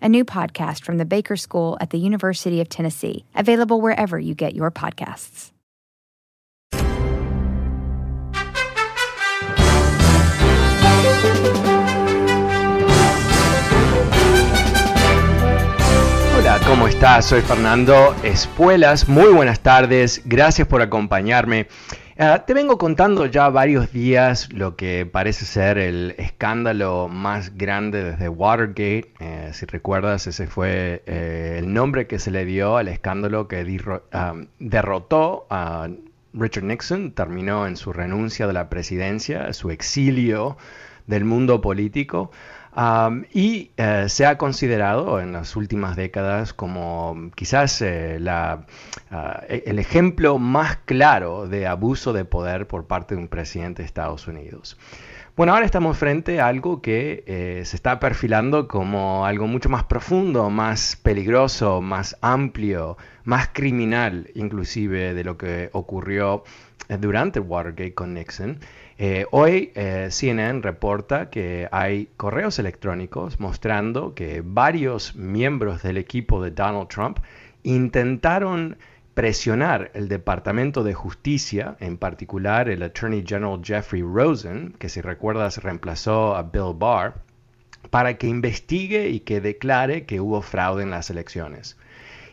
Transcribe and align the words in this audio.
a 0.00 0.08
new 0.08 0.24
podcast 0.24 0.84
from 0.84 0.98
the 0.98 1.04
Baker 1.04 1.36
School 1.36 1.76
at 1.80 1.90
the 1.90 1.98
University 1.98 2.60
of 2.60 2.68
Tennessee, 2.68 3.24
available 3.34 3.80
wherever 3.80 4.18
you 4.18 4.34
get 4.34 4.54
your 4.54 4.70
podcasts. 4.70 5.52
Hola, 16.38 16.60
¿cómo 16.66 16.86
estás? 16.86 17.26
Soy 17.26 17.42
Fernando 17.42 18.14
Espuelas. 18.22 19.08
Muy 19.08 19.32
buenas 19.34 19.60
tardes. 19.60 20.22
Gracias 20.24 20.68
por 20.68 20.80
acompañarme. 20.80 21.66
Uh, 22.20 22.44
te 22.44 22.52
vengo 22.52 22.78
contando 22.78 23.26
ya 23.26 23.48
varios 23.48 23.92
días 23.92 24.52
lo 24.52 24.74
que 24.74 25.06
parece 25.06 25.44
ser 25.44 25.78
el 25.78 26.16
escándalo 26.18 27.06
más 27.06 27.56
grande 27.56 28.02
desde 28.02 28.28
Watergate. 28.28 29.12
Eh, 29.20 29.50
si 29.52 29.66
recuerdas, 29.66 30.26
ese 30.26 30.48
fue 30.48 31.04
eh, 31.06 31.58
el 31.60 31.72
nombre 31.72 32.08
que 32.08 32.18
se 32.18 32.32
le 32.32 32.44
dio 32.44 32.76
al 32.76 32.88
escándalo 32.88 33.46
que 33.46 33.62
uh, 33.62 34.46
derrotó 34.58 35.46
a 35.48 35.90
Richard 36.32 36.64
Nixon, 36.64 37.12
terminó 37.12 37.68
en 37.68 37.76
su 37.76 37.92
renuncia 37.92 38.48
de 38.48 38.52
la 38.52 38.68
presidencia, 38.68 39.52
su 39.52 39.70
exilio 39.70 40.56
del 41.08 41.24
mundo 41.24 41.60
político 41.60 42.30
y 43.32 43.72
eh, 43.76 44.04
se 44.08 44.24
ha 44.24 44.38
considerado 44.38 45.20
en 45.20 45.32
las 45.32 45.56
últimas 45.56 45.96
décadas 45.96 46.52
como 46.52 47.30
quizás 47.34 47.82
eh, 47.82 48.18
la, 48.20 48.66
ah, 49.10 49.42
e-, 49.48 49.64
el 49.66 49.80
ejemplo 49.80 50.38
más 50.38 50.76
claro 50.84 51.48
de 51.48 51.66
abuso 51.66 52.12
de 52.12 52.24
poder 52.24 52.68
por 52.68 52.86
parte 52.86 53.16
de 53.16 53.22
un 53.22 53.28
presidente 53.28 53.82
de 53.82 53.86
Estados 53.86 54.28
Unidos. 54.28 54.78
Bueno, 55.36 55.54
ahora 55.54 55.66
estamos 55.66 55.96
frente 55.96 56.40
a 56.40 56.46
algo 56.46 56.80
que 56.82 57.24
eh, 57.26 57.62
se 57.64 57.76
está 57.76 58.00
perfilando 58.00 58.66
como 58.68 59.24
algo 59.24 59.46
mucho 59.46 59.68
más 59.68 59.84
profundo, 59.84 60.50
más 60.50 60.96
peligroso, 60.96 61.80
más 61.80 62.16
amplio, 62.20 62.96
más 63.24 63.48
criminal 63.52 64.30
inclusive 64.34 65.14
de 65.14 65.24
lo 65.24 65.36
que 65.36 65.70
ocurrió 65.72 66.44
durante 67.00 67.40
Watergate 67.40 67.94
con 67.94 68.14
Nixon. 68.14 68.58
Eh, 69.00 69.26
hoy 69.30 69.70
eh, 69.76 70.08
CNN 70.10 70.60
reporta 70.60 71.30
que 71.30 71.68
hay 71.70 72.08
correos 72.16 72.58
electrónicos 72.58 73.38
mostrando 73.38 74.12
que 74.12 74.42
varios 74.44 75.14
miembros 75.14 75.84
del 75.84 75.98
equipo 75.98 76.42
de 76.42 76.50
Donald 76.50 76.88
Trump 76.88 77.18
intentaron 77.62 78.76
presionar 79.14 79.92
el 79.94 80.08
Departamento 80.08 80.82
de 80.82 80.94
Justicia, 80.94 81.76
en 81.78 81.96
particular 81.96 82.68
el 82.68 82.82
Attorney 82.82 83.24
General 83.24 83.60
Jeffrey 83.62 84.02
Rosen, 84.02 84.74
que 84.80 84.88
si 84.88 85.00
recuerdas 85.00 85.62
reemplazó 85.62 86.34
a 86.34 86.42
Bill 86.42 86.74
Barr, 86.74 87.14
para 87.90 88.18
que 88.18 88.26
investigue 88.26 89.10
y 89.10 89.20
que 89.20 89.40
declare 89.40 90.06
que 90.06 90.20
hubo 90.20 90.42
fraude 90.42 90.82
en 90.82 90.90
las 90.90 91.08
elecciones. 91.08 91.76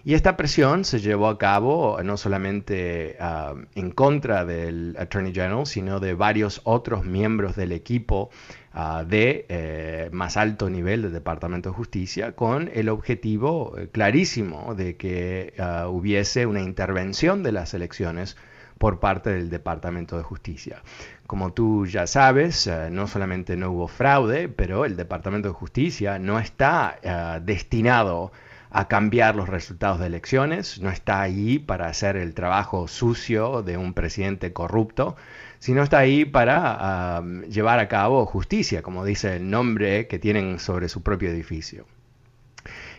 Y 0.07 0.13
esta 0.13 0.38
presión 0.38 0.85
se 0.85 0.99
llevó 0.99 1.27
a 1.29 1.39
cabo 1.39 1.97
no 2.03 2.16
solamente 2.16 3.17
ah, 3.19 3.55
en 3.73 3.89
contra 3.89 4.45
del 4.45 4.95
Attorney 4.99 5.33
General, 5.33 5.66
sino 5.66 5.99
de 5.99 6.13
varios 6.13 6.61
otros 6.63 7.03
miembros 7.05 7.55
del 7.55 7.71
equipo 7.71 8.29
ah, 8.71 9.03
de 9.03 9.47
eh, 9.49 10.09
más 10.11 10.38
alto 10.38 10.69
nivel 10.69 11.01
del 11.01 11.11
Departamento 11.11 11.69
de 11.69 11.75
Justicia, 11.75 12.33
con 12.33 12.69
el 12.75 12.89
objetivo 12.89 13.75
eh, 13.79 13.89
clarísimo 13.91 14.75
de 14.75 14.95
que 14.95 15.55
ah, 15.57 15.88
hubiese 15.89 16.45
una 16.45 16.61
intervención 16.61 17.41
de 17.41 17.53
las 17.53 17.73
elecciones 17.73 18.37
por 18.77 18.99
parte 18.99 19.31
del 19.31 19.49
Departamento 19.49 20.17
de 20.17 20.23
Justicia. 20.23 20.83
Como 21.25 21.51
tú 21.51 21.87
ya 21.87 22.05
sabes, 22.05 22.67
eh, 22.67 22.89
no 22.91 23.07
solamente 23.07 23.57
no 23.57 23.72
hubo 23.72 23.87
fraude, 23.87 24.49
pero 24.49 24.85
el 24.85 24.97
Departamento 24.97 25.47
de 25.47 25.55
Justicia 25.55 26.19
no 26.19 26.37
está 26.37 27.41
destinado 27.41 28.31
a 28.75 28.90
cambiar 28.90 29.38
los 29.38 29.47
resultados 29.47 30.02
de 30.02 30.08
elecciones, 30.08 30.81
no 30.81 30.90
está 30.90 31.22
ahí 31.22 31.59
para 31.59 31.88
hacer 31.88 32.18
el 32.18 32.34
trabajo 32.34 32.90
sucio 32.90 33.63
de 33.63 33.78
un 33.78 33.94
presidente 33.94 34.52
corrupto, 34.52 35.16
sino 35.59 35.81
está 35.81 36.00
ahí 36.00 36.25
para 36.25 37.24
llevar 37.47 37.80
a 37.80 37.88
cabo 37.88 38.25
justicia, 38.25 38.81
como 38.81 39.06
dice 39.06 39.38
el 39.38 39.50
nombre 39.50 40.08
que 40.08 40.19
tienen 40.19 40.59
sobre 40.59 40.90
su 40.90 41.02
propio 41.03 41.30
edificio. 41.30 41.85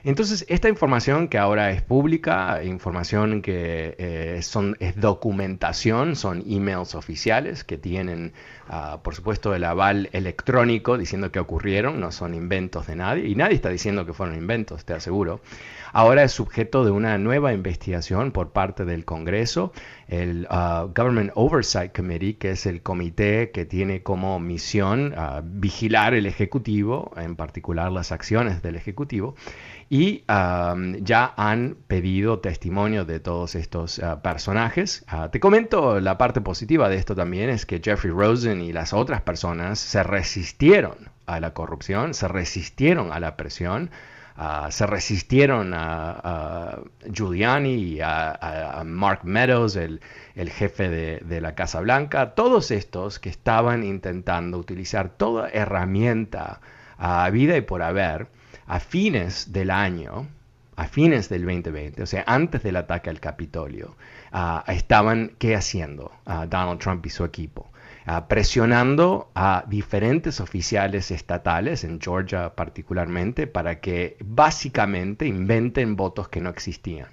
Entonces, 0.06 0.46
esta 0.48 0.68
información 0.68 1.26
que 1.26 1.36
ahora 1.36 1.72
es 1.72 1.82
pública, 1.82 2.62
información 2.62 3.42
que 3.42 3.96
eh, 3.98 4.40
son, 4.40 4.76
es 4.78 4.94
documentación, 5.00 6.14
son 6.14 6.44
emails 6.46 6.94
oficiales 6.94 7.64
que 7.64 7.76
tienen, 7.76 8.32
ah, 8.68 9.00
por 9.02 9.16
supuesto, 9.16 9.52
el 9.52 9.64
aval 9.64 10.08
electrónico 10.12 10.96
diciendo 10.96 11.32
que 11.32 11.40
ocurrieron, 11.40 11.98
no 11.98 12.12
son 12.12 12.34
inventos 12.34 12.86
de 12.86 12.94
nadie, 12.94 13.26
y 13.26 13.34
nadie 13.34 13.56
está 13.56 13.68
diciendo 13.68 14.06
que 14.06 14.12
fueron 14.12 14.36
inventos, 14.36 14.84
te 14.84 14.94
aseguro. 14.94 15.40
Ahora 15.92 16.22
es 16.22 16.30
sujeto 16.30 16.84
de 16.84 16.92
una 16.92 17.18
nueva 17.18 17.52
investigación 17.52 18.30
por 18.30 18.52
parte 18.52 18.84
del 18.84 19.04
Congreso, 19.04 19.72
el 20.06 20.46
ah, 20.50 20.86
Government 20.94 21.32
Oversight 21.34 21.92
Committee, 21.92 22.34
que 22.34 22.52
es 22.52 22.66
el 22.66 22.80
comité 22.80 23.50
que 23.50 23.64
tiene 23.64 24.04
como 24.04 24.38
misión 24.38 25.14
ah, 25.16 25.42
vigilar 25.44 26.14
el 26.14 26.26
Ejecutivo, 26.26 27.10
en 27.16 27.34
particular 27.34 27.90
las 27.90 28.12
acciones 28.12 28.62
del 28.62 28.76
Ejecutivo 28.76 29.34
y 29.88 30.24
ya 30.26 31.34
han 31.36 31.76
pedido 31.86 32.40
testimonio 32.40 33.04
de 33.04 33.20
todos 33.20 33.54
estos 33.54 34.00
ah, 34.00 34.20
personajes. 34.22 35.04
Ah, 35.06 35.30
te 35.30 35.38
comento 35.38 36.00
la 36.00 36.18
parte 36.18 36.40
positiva 36.40 36.88
de 36.88 36.96
esto 36.96 37.14
también 37.14 37.50
es 37.50 37.66
que 37.66 37.80
Jeffrey 37.82 38.12
Rosen 38.12 38.60
y 38.60 38.72
las 38.72 38.92
otras 38.92 39.22
personas 39.22 39.78
se 39.78 40.02
resistieron 40.02 41.10
a 41.26 41.38
la 41.40 41.54
corrupción, 41.54 42.14
se 42.14 42.28
resistieron 42.28 43.12
a 43.12 43.20
la 43.20 43.36
presión. 43.36 43.90
Ah, 44.38 44.68
se 44.70 44.86
resistieron 44.86 45.72
a, 45.74 46.80
Giuliani 47.10 47.72
y 47.72 48.00
a, 48.02 48.82
Mark 48.84 49.20
Meadows, 49.24 49.76
el, 49.76 50.00
jefe 50.34 50.90
de, 50.90 51.20
de, 51.20 51.40
la 51.40 51.54
Casa 51.54 51.80
Blanca, 51.80 52.34
todos 52.34 52.70
estos 52.70 53.18
que 53.18 53.30
estaban 53.30 53.82
intentando 53.82 54.58
utilizar 54.58 55.08
toda 55.08 55.48
herramienta 55.48 56.60
a 56.98 57.30
vida 57.30 57.56
y 57.56 57.62
por 57.62 57.80
haber 57.80 58.28
a 58.66 58.80
fines 58.80 59.52
del 59.52 59.70
año, 59.70 60.26
a 60.76 60.86
fines 60.86 61.28
del 61.28 61.44
2020, 61.44 62.02
o 62.02 62.06
sea, 62.06 62.24
antes 62.26 62.62
del 62.62 62.76
ataque 62.76 63.10
al 63.10 63.20
Capitolio, 63.20 63.96
ah, 64.32 64.64
estaban, 64.68 65.32
¿qué 65.38 65.54
haciendo 65.54 66.12
uh, 66.26 66.46
Donald 66.46 66.80
Trump 66.80 67.04
y 67.06 67.10
su 67.10 67.24
equipo? 67.24 67.70
Ah, 68.08 68.28
presionando 68.28 69.30
a 69.34 69.64
diferentes 69.66 70.40
oficiales 70.40 71.10
estatales, 71.10 71.82
en 71.82 72.00
Georgia 72.00 72.54
particularmente, 72.54 73.48
para 73.48 73.80
que 73.80 74.16
básicamente 74.24 75.26
inventen 75.26 75.96
votos 75.96 76.28
que 76.28 76.40
no 76.40 76.50
existían. 76.50 77.08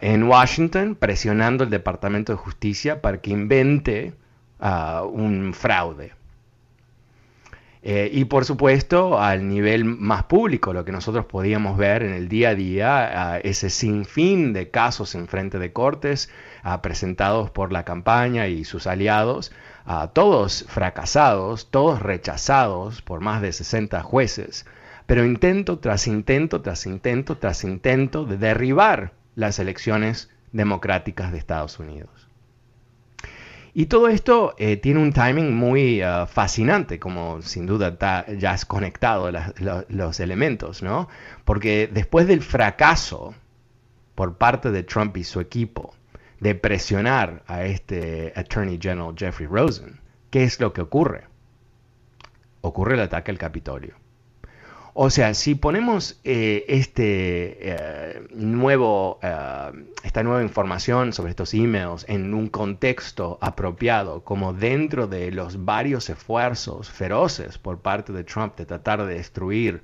en 0.00 0.22
Washington, 0.24 0.94
presionando 0.94 1.64
al 1.64 1.70
Departamento 1.70 2.32
de 2.32 2.38
Justicia 2.38 3.00
para 3.02 3.20
que 3.20 3.30
invente 3.30 4.14
un 4.60 5.54
fraude. 5.54 6.12
Eh, 7.88 8.10
y 8.12 8.24
por 8.24 8.44
supuesto, 8.44 9.20
al 9.20 9.46
nivel 9.46 9.84
más 9.84 10.24
público, 10.24 10.72
lo 10.72 10.84
que 10.84 10.90
nosotros 10.90 11.26
podíamos 11.26 11.78
ver 11.78 12.02
en 12.02 12.14
el 12.14 12.28
día 12.28 12.48
a 12.48 12.54
día, 12.56 13.38
ese 13.38 13.70
sinfín 13.70 14.52
de 14.52 14.72
casos 14.72 15.14
en 15.14 15.28
frente 15.28 15.60
de 15.60 15.72
cortes 15.72 16.28
presentados 16.82 17.52
por 17.52 17.70
la 17.70 17.84
campaña 17.84 18.48
y 18.48 18.64
sus 18.64 18.88
aliados, 18.88 19.52
todos 20.14 20.64
fracasados, 20.68 21.70
todos 21.70 22.02
rechazados 22.02 23.02
por 23.02 23.20
más 23.20 23.40
de 23.40 23.52
60 23.52 24.02
jueces, 24.02 24.66
pero 25.06 25.24
intento 25.24 25.78
tras 25.78 26.08
intento 26.08 26.62
tras 26.62 26.86
intento 26.86 27.38
tras 27.38 27.62
intento 27.62 28.24
de 28.24 28.36
derribar 28.36 29.12
las 29.36 29.60
elecciones 29.60 30.28
democráticas 30.50 31.30
de 31.30 31.38
Estados 31.38 31.78
Unidos. 31.78 32.25
Y 33.78 33.86
todo 33.86 34.08
esto 34.08 34.54
eh, 34.56 34.78
tiene 34.78 35.00
un 35.00 35.12
timing 35.12 35.54
muy 35.54 36.02
uh, 36.02 36.26
fascinante, 36.26 36.98
como 36.98 37.42
sin 37.42 37.66
duda 37.66 38.24
ya 38.38 38.52
has 38.52 38.64
conectado 38.64 39.30
los 39.90 40.18
elementos, 40.18 40.82
¿no? 40.82 41.10
Porque 41.44 41.86
después 41.86 42.26
del 42.26 42.40
fracaso 42.40 43.34
por 44.14 44.38
parte 44.38 44.70
de 44.70 44.82
Trump 44.82 45.14
y 45.18 45.24
su 45.24 45.40
equipo 45.40 45.94
de 46.40 46.54
presionar 46.54 47.42
a 47.46 47.66
este 47.66 48.32
Attorney 48.34 48.78
General 48.80 49.12
Jeffrey 49.14 49.46
Rosen, 49.46 50.00
¿qué 50.30 50.44
es 50.44 50.58
lo 50.58 50.72
que 50.72 50.80
ocurre? 50.80 51.24
Ocurre 52.62 52.94
el 52.94 53.00
ataque 53.00 53.30
al 53.30 53.36
Capitolio. 53.36 53.96
O 54.98 55.10
sea, 55.10 55.34
si 55.34 55.54
ponemos 55.54 56.18
eh, 56.24 56.64
este, 56.68 57.58
eh, 57.60 58.22
nuevo, 58.30 59.18
eh, 59.22 59.70
esta 60.02 60.22
nueva 60.22 60.40
información 60.40 61.12
sobre 61.12 61.32
estos 61.32 61.52
emails 61.52 62.06
en 62.08 62.32
un 62.32 62.48
contexto 62.48 63.36
apropiado, 63.42 64.24
como 64.24 64.54
dentro 64.54 65.06
de 65.06 65.30
los 65.32 65.66
varios 65.66 66.08
esfuerzos 66.08 66.88
feroces 66.88 67.58
por 67.58 67.80
parte 67.80 68.14
de 68.14 68.24
Trump 68.24 68.56
de 68.56 68.64
tratar 68.64 69.04
de 69.04 69.16
destruir 69.16 69.82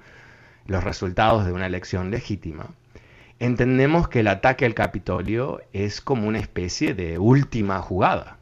los 0.67 0.83
resultados 0.83 1.45
de 1.45 1.53
una 1.53 1.67
elección 1.67 2.11
legítima, 2.11 2.69
entendemos 3.39 4.09
que 4.09 4.21
el 4.21 4.29
ataque 4.29 4.65
al 4.65 4.73
Capitolio 4.73 5.61
es 5.75 6.01
como 6.01 6.27
una 6.27 6.39
especie 6.39 6.95
de 6.95 7.19
última 7.19 7.83
jugada. 7.83 8.39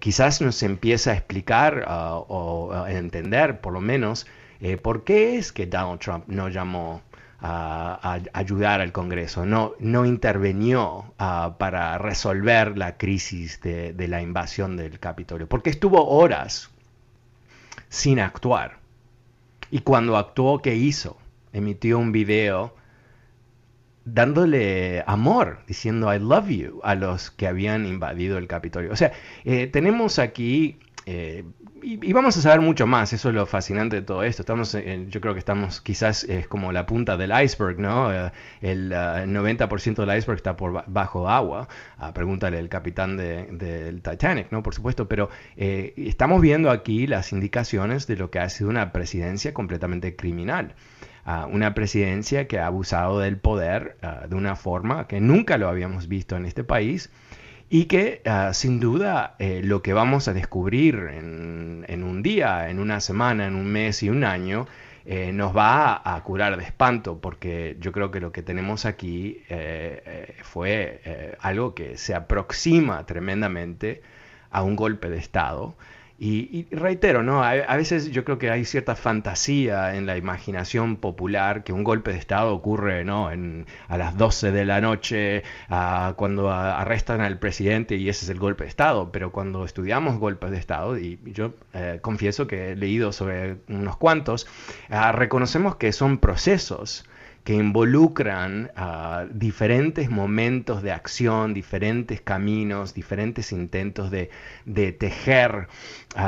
quizás 0.00 0.40
nos 0.40 0.60
empieza 0.64 1.12
a 1.12 1.14
explicar 1.14 1.84
ah, 1.86 2.16
o 2.16 2.72
a 2.72 2.90
entender, 2.90 3.60
por 3.60 3.72
lo 3.72 3.80
menos, 3.80 4.26
eh, 4.62 4.76
¿Por 4.76 5.02
qué 5.02 5.38
es 5.38 5.52
que 5.52 5.66
Donald 5.66 5.98
Trump 5.98 6.24
no 6.28 6.48
llamó 6.48 7.02
a, 7.40 8.20
ayudar 8.32 8.80
al 8.80 8.92
Congreso, 8.92 9.44
no, 9.44 9.72
no 9.80 10.06
intervenió 10.06 11.12
ah, 11.18 11.56
para 11.58 11.98
resolver 11.98 12.78
la 12.78 12.96
crisis 12.96 13.60
de, 13.60 13.92
la 14.06 14.22
invasión 14.22 14.76
del 14.76 15.00
Capitolio? 15.00 15.48
Porque 15.48 15.68
estuvo 15.70 16.08
horas 16.08 16.70
sin 17.88 18.20
actuar. 18.20 18.78
Y 19.72 19.80
cuando 19.80 20.16
actuó, 20.16 20.62
¿qué 20.62 20.76
hizo? 20.76 21.18
Emitió 21.52 21.98
un 21.98 22.12
video 22.12 22.76
dándole 24.04 25.02
amor, 25.08 25.58
diciendo 25.66 26.14
I 26.14 26.20
love 26.20 26.48
you 26.48 26.80
a 26.84 26.94
los 26.94 27.32
que 27.32 27.48
habían 27.48 27.84
invadido 27.84 28.38
el 28.38 28.46
Capitolio. 28.46 28.92
O 28.92 28.96
sea, 28.96 29.12
eh, 29.44 29.66
tenemos 29.66 30.20
aquí 30.20 30.78
eh, 31.06 31.44
y, 31.82 32.12
vamos 32.12 32.36
a 32.36 32.40
saber 32.40 32.60
mucho 32.60 32.86
más, 32.86 33.12
eso 33.12 33.30
es 33.30 33.34
lo 33.34 33.44
fascinante 33.44 33.96
de 33.96 34.02
todo 34.02 34.22
esto. 34.22 34.42
Estamos, 34.42 34.76
yo 35.08 35.20
creo 35.20 35.32
que 35.32 35.40
estamos 35.40 35.80
quizás 35.80 36.24
es 36.24 36.46
como 36.46 36.70
la 36.70 36.86
punta 36.86 37.16
del 37.16 37.32
iceberg, 37.42 37.80
¿no? 37.80 38.12
Eh, 38.12 38.30
el 38.60 38.92
90% 38.92 39.98
uh, 39.98 40.06
del 40.06 40.18
iceberg 40.18 40.36
está 40.36 40.56
por 40.56 40.84
bajo 40.86 41.28
agua. 41.28 41.68
Uh, 42.00 42.12
pregúntale 42.12 42.58
el 42.58 42.68
capitán 42.68 43.16
del 43.16 44.00
Titanic, 44.02 44.52
¿no? 44.52 44.62
Por 44.62 44.74
supuesto, 44.74 45.08
pero 45.08 45.28
eh, 45.56 45.92
estamos 45.96 46.40
viendo 46.40 46.70
aquí 46.70 47.06
las 47.06 47.32
indicaciones 47.32 48.06
de 48.06 48.16
lo 48.16 48.30
que 48.30 48.38
ha 48.38 48.48
sido 48.48 48.70
una 48.70 48.92
presidencia 48.92 49.52
completamente 49.52 50.14
criminal. 50.14 50.74
Uh, 51.26 51.46
una 51.52 51.74
presidencia 51.74 52.46
que 52.46 52.58
ha 52.58 52.66
abusado 52.66 53.20
del 53.20 53.38
poder 53.38 53.96
de 54.28 54.34
una 54.34 54.56
forma 54.56 55.06
que 55.06 55.20
nunca 55.20 55.56
lo 55.56 55.68
habíamos 55.68 56.08
visto 56.08 56.36
en 56.36 56.46
este 56.46 56.64
país 56.64 57.10
y 57.74 57.86
que 57.86 58.20
ah, 58.26 58.52
sin 58.52 58.80
duda 58.80 59.34
eh, 59.38 59.62
lo 59.64 59.80
que 59.80 59.94
vamos 59.94 60.28
a 60.28 60.34
descubrir 60.34 61.08
en, 61.10 62.04
un 62.04 62.22
día, 62.22 62.68
en 62.68 62.78
una 62.78 63.00
semana, 63.00 63.46
en 63.46 63.54
un 63.54 63.64
mes 63.64 64.02
y 64.02 64.10
un 64.10 64.24
año, 64.24 64.66
eh, 65.06 65.32
nos 65.32 65.56
va 65.56 66.02
a, 66.04 66.22
curar 66.22 66.58
de 66.58 66.64
espanto, 66.64 67.18
porque 67.18 67.78
yo 67.80 67.90
creo 67.92 68.10
que 68.10 68.20
lo 68.20 68.30
que 68.30 68.42
tenemos 68.42 68.84
aquí 68.84 69.42
eh, 69.48 70.34
fue 70.42 71.34
algo 71.40 71.74
que 71.74 71.96
se 71.96 72.14
aproxima 72.14 73.06
tremendamente 73.06 74.02
a 74.50 74.62
un 74.62 74.76
golpe 74.76 75.08
de 75.08 75.16
Estado 75.16 75.74
y, 76.18 76.66
reitero, 76.70 77.22
¿no? 77.22 77.42
A, 77.42 77.76
veces 77.76 78.10
yo 78.12 78.24
creo 78.24 78.38
que 78.38 78.50
hay 78.50 78.64
cierta 78.64 78.94
fantasía 78.94 79.96
en 79.96 80.06
la 80.06 80.16
imaginación 80.16 80.96
popular 80.96 81.64
que 81.64 81.72
un 81.72 81.82
golpe 81.82 82.12
de 82.12 82.18
Estado 82.18 82.54
ocurre 82.54 83.04
¿no? 83.04 83.32
En, 83.32 83.66
a 83.88 83.98
las 83.98 84.16
12 84.16 84.52
de 84.52 84.64
la 84.64 84.80
noche 84.80 85.42
cuando 86.16 86.50
arrestan 86.50 87.20
al 87.20 87.38
presidente 87.38 87.96
y 87.96 88.08
ese 88.08 88.24
es 88.24 88.30
el 88.30 88.38
golpe 88.38 88.64
de 88.64 88.68
Estado. 88.70 89.10
Pero 89.10 89.32
cuando 89.32 89.64
estudiamos 89.64 90.18
golpes 90.18 90.50
de 90.50 90.58
Estado, 90.58 90.98
y 90.98 91.18
yo 91.24 91.54
eh, 91.72 91.98
confieso 92.00 92.46
que 92.46 92.72
he 92.72 92.76
leído 92.76 93.12
sobre 93.12 93.56
unos 93.68 93.96
cuantos, 93.96 94.46
ah, 94.90 95.12
reconocemos 95.12 95.76
que 95.76 95.92
son 95.92 96.18
procesos 96.18 97.04
que 97.44 97.54
involucran 97.54 98.70
diferentes 99.32 100.10
momentos 100.10 100.82
de 100.82 100.92
acción, 100.92 101.54
diferentes 101.54 102.20
caminos, 102.20 102.94
diferentes 102.94 103.52
intentos 103.52 104.10
de, 104.10 104.30
tejer 104.98 105.68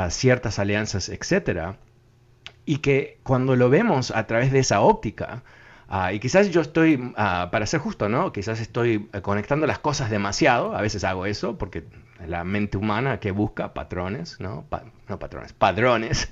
ciertas 0.09 0.59
alianzas, 0.59 1.09
etc. 1.09 1.75
Y 2.65 2.77
que 2.79 3.19
cuando 3.23 3.55
lo 3.55 3.69
vemos 3.69 4.11
a 4.11 4.27
través 4.27 4.51
de 4.51 4.59
esa 4.59 4.81
óptica, 4.81 5.43
y 6.11 6.19
quizás 6.19 6.49
yo 6.49 6.61
estoy, 6.61 6.97
para 7.15 7.65
ser 7.65 7.79
justo, 7.79 8.09
¿no? 8.09 8.33
Quizás 8.33 8.59
estoy 8.59 9.07
conectando 9.21 9.67
las 9.67 9.79
cosas 9.79 10.09
demasiado, 10.09 10.75
a 10.75 10.81
veces 10.81 11.03
hago 11.03 11.25
eso, 11.25 11.57
porque 11.57 11.85
la 12.27 12.43
mente 12.43 12.77
humana 12.77 13.19
que 13.19 13.31
busca 13.31 13.73
patrones, 13.73 14.39
¿no? 14.39 14.65
no 15.07 15.19
patrones, 15.19 15.53
padrones, 15.53 16.31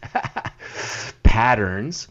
patterns, 1.21 2.09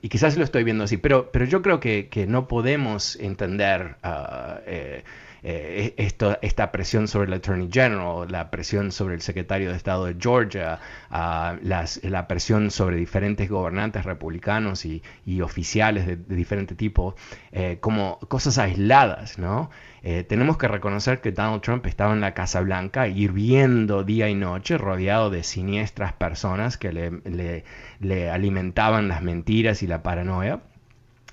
y 0.00 0.08
quizás 0.08 0.38
lo 0.38 0.44
estoy 0.44 0.64
viendo 0.64 0.84
así, 0.84 0.96
pero, 0.96 1.30
pero 1.30 1.44
yo 1.44 1.60
creo 1.60 1.80
que, 1.80 2.26
no 2.28 2.48
podemos 2.48 3.16
entender 3.16 3.96
uh, 4.02 4.60
eh, 4.66 5.04
eh, 5.42 5.94
esto, 5.96 6.38
esta 6.42 6.72
presión 6.72 7.08
sobre 7.08 7.28
el 7.28 7.34
Attorney 7.34 7.68
General, 7.70 8.26
la 8.28 8.50
presión 8.50 8.92
sobre 8.92 9.14
el 9.14 9.20
secretario 9.20 9.70
de 9.70 9.76
Estado 9.76 10.06
de 10.06 10.16
Georgia, 10.18 10.80
uh, 11.10 11.58
la 11.62 12.28
presión 12.28 12.70
sobre 12.70 12.96
diferentes 12.96 13.48
gobernantes 13.48 14.04
republicanos 14.04 14.84
y, 14.84 15.02
oficiales 15.42 16.06
de, 16.06 16.16
diferente 16.16 16.74
tipo, 16.74 17.14
eh, 17.52 17.78
como 17.80 18.18
cosas 18.28 18.58
aisladas, 18.58 19.38
¿no? 19.38 19.70
Eh, 20.02 20.24
tenemos 20.24 20.56
que 20.58 20.68
reconocer 20.68 21.20
que 21.20 21.32
Donald 21.32 21.62
Trump 21.62 21.86
estaba 21.86 22.12
en 22.12 22.20
la 22.20 22.34
Casa 22.34 22.60
Blanca 22.60 23.08
hirviendo 23.08 24.04
día 24.04 24.28
y 24.28 24.34
noche, 24.34 24.78
rodeado 24.78 25.30
de 25.30 25.42
siniestras 25.42 26.12
personas 26.12 26.78
que 26.78 26.92
le, 26.92 27.64
le, 28.00 28.30
alimentaban 28.30 29.08
las 29.08 29.22
mentiras 29.22 29.82
y 29.82 29.86
la 29.86 30.02
paranoia, 30.02 30.60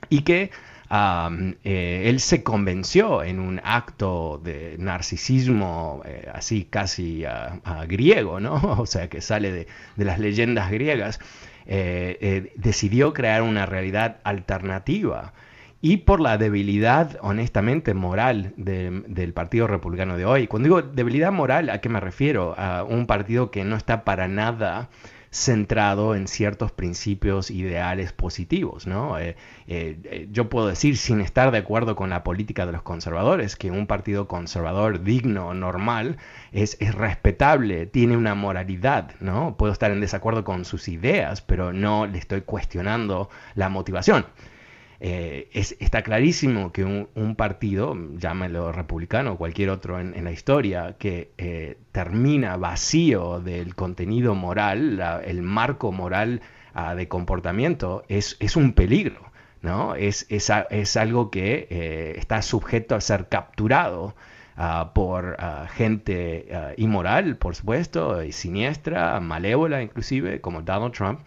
y 0.09 0.21
que 0.21 0.51
eh, 0.91 2.03
él 2.05 2.19
se 2.19 2.43
convenció 2.43 3.23
en 3.23 3.39
un 3.39 3.61
acto 3.63 4.39
de 4.43 4.75
narcisismo 4.79 6.01
eh, 6.05 6.29
así 6.33 6.65
casi 6.65 7.23
griego, 7.87 8.39
¿no? 8.39 8.55
O 8.79 8.85
sea, 8.85 9.09
que 9.09 9.21
sale 9.21 9.51
de, 9.51 9.67
de 9.95 10.05
las 10.05 10.19
leyendas 10.19 10.71
griegas, 10.71 11.19
decidió 11.65 13.13
crear 13.13 13.41
una 13.41 13.65
realidad 13.65 14.17
alternativa 14.23 15.33
y 15.81 15.97
por 15.97 16.19
la 16.19 16.39
debilidad, 16.39 17.17
honestamente, 17.21 17.93
moral 17.93 18.53
del 18.57 19.33
Partido 19.33 19.67
Republicano 19.67 20.17
de 20.17 20.25
hoy. 20.25 20.47
Cuando 20.47 20.65
digo 20.65 20.81
debilidad 20.81 21.31
moral, 21.31 21.69
¿a 21.69 21.79
qué 21.79 21.89
me 21.89 21.99
refiero? 21.99 22.55
A 22.57 22.83
un 22.83 23.05
partido 23.05 23.51
que 23.51 23.63
no 23.63 23.75
está 23.75 24.03
para 24.03 24.27
nada 24.27 24.89
centrado 25.35 26.15
en 26.15 26.27
ciertos 26.27 26.71
principios 26.71 27.51
ideales 27.51 28.13
positivos. 28.13 28.87
¿no? 28.87 29.19
Eh, 29.19 29.35
eh, 29.67 29.97
eh, 30.05 30.27
yo 30.31 30.49
puedo 30.49 30.67
decir, 30.67 30.97
sin 30.97 31.19
estar 31.19 31.51
de 31.51 31.57
acuerdo 31.57 31.97
con 31.97 32.09
la 32.09 32.23
política 32.23 32.65
de 32.65 32.71
los 32.71 32.83
conservadores, 32.83 33.57
que 33.57 33.69
un 33.69 33.85
partido 33.85 34.29
conservador 34.29 35.03
digno, 35.03 35.53
normal, 35.53 36.17
es, 36.53 36.77
es, 36.79 36.95
respetable, 36.95 37.85
tiene 37.85 38.15
una 38.15 38.33
moralidad. 38.33 39.11
¿no? 39.19 39.57
Puedo 39.57 39.73
estar 39.73 39.91
en 39.91 39.99
desacuerdo 39.99 40.45
con 40.45 40.63
sus 40.63 40.87
ideas, 40.87 41.41
pero 41.41 41.73
no 41.73 42.07
le 42.07 42.17
estoy 42.17 42.41
cuestionando 42.41 43.29
la 43.55 43.67
motivación. 43.67 44.25
Eh, 44.99 45.49
está 45.53 46.03
clarísimo 46.03 46.71
que 46.71 46.83
un, 46.83 47.35
partido, 47.35 47.97
llámelo 48.17 48.71
republicano 48.71 49.33
o 49.33 49.37
cualquier 49.37 49.69
otro 49.69 49.99
en, 49.99 50.23
la 50.23 50.31
historia, 50.31 50.95
que 50.97 51.31
eh, 51.37 51.77
termina 51.91 52.57
vacío 52.57 53.41
del 53.41 53.75
contenido 53.75 54.35
moral, 54.35 55.01
el 55.25 55.41
marco 55.41 55.91
moral 55.91 56.41
ah, 56.73 56.95
de 56.95 57.07
comportamiento, 57.07 58.03
es, 58.07 58.37
un 58.55 58.73
peligro. 58.73 59.21
¿no? 59.61 59.95
Es, 59.95 60.27
es, 60.29 60.97
algo 60.97 61.31
que 61.31 61.67
eh, 61.69 62.13
está 62.17 62.41
sujeto 62.41 62.95
a 62.95 63.01
ser 63.01 63.27
capturado 63.27 64.15
ah, 64.55 64.91
por 64.93 65.35
ah, 65.39 65.67
gente 65.73 66.47
inmoral, 66.77 67.37
por 67.37 67.55
supuesto, 67.55 68.23
y 68.23 68.31
siniestra, 68.31 69.19
malévola 69.19 69.81
inclusive, 69.81 70.39
como 70.39 70.61
Donald 70.61 70.93
Trump, 70.93 71.19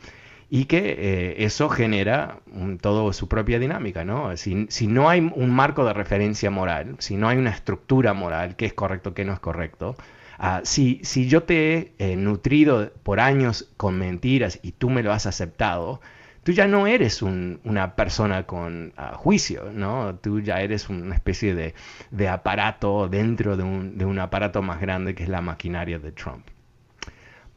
y 0.50 0.64
que 0.64 0.78
eh, 0.78 1.44
eso 1.44 1.68
genera 1.68 2.40
todo 2.80 3.12
su 3.12 3.28
propia 3.28 3.58
dinámica, 3.58 4.04
¿no? 4.04 4.36
Si, 4.36 4.86
no 4.86 5.10
hay 5.10 5.20
un 5.20 5.50
marco 5.50 5.84
de 5.84 5.92
referencia 5.92 6.50
moral, 6.50 6.96
si 6.98 7.16
no 7.16 7.28
hay 7.28 7.36
una 7.36 7.50
estructura 7.50 8.14
moral, 8.14 8.56
qué 8.56 8.66
es 8.66 8.72
correcto, 8.72 9.14
qué 9.14 9.24
no 9.24 9.34
es 9.34 9.40
correcto, 9.40 9.96
ah, 10.38 10.62
si, 10.64 11.00
si 11.02 11.28
yo 11.28 11.42
te 11.42 11.94
he 11.98 12.12
eh, 12.12 12.16
nutrido 12.16 12.90
por 13.02 13.20
años 13.20 13.70
con 13.76 13.98
mentiras 13.98 14.58
y 14.62 14.72
tú 14.72 14.88
me 14.88 15.02
lo 15.02 15.12
has 15.12 15.26
aceptado, 15.26 16.00
tú 16.44 16.52
ya 16.52 16.66
no 16.66 16.86
eres 16.86 17.20
una 17.20 17.94
persona 17.94 18.44
con 18.46 18.94
ah, 18.96 19.14
juicio, 19.16 19.70
¿no? 19.74 20.16
Tú 20.16 20.40
ya 20.40 20.62
eres 20.62 20.88
una 20.88 21.14
especie 21.14 21.54
de, 21.54 22.28
aparato 22.28 23.08
dentro 23.08 23.56
de 23.56 23.64
un 23.64 24.18
aparato 24.18 24.62
más 24.62 24.80
grande 24.80 25.14
que 25.14 25.24
es 25.24 25.28
la 25.28 25.42
maquinaria 25.42 25.98
de 25.98 26.12
Trump. 26.12 26.46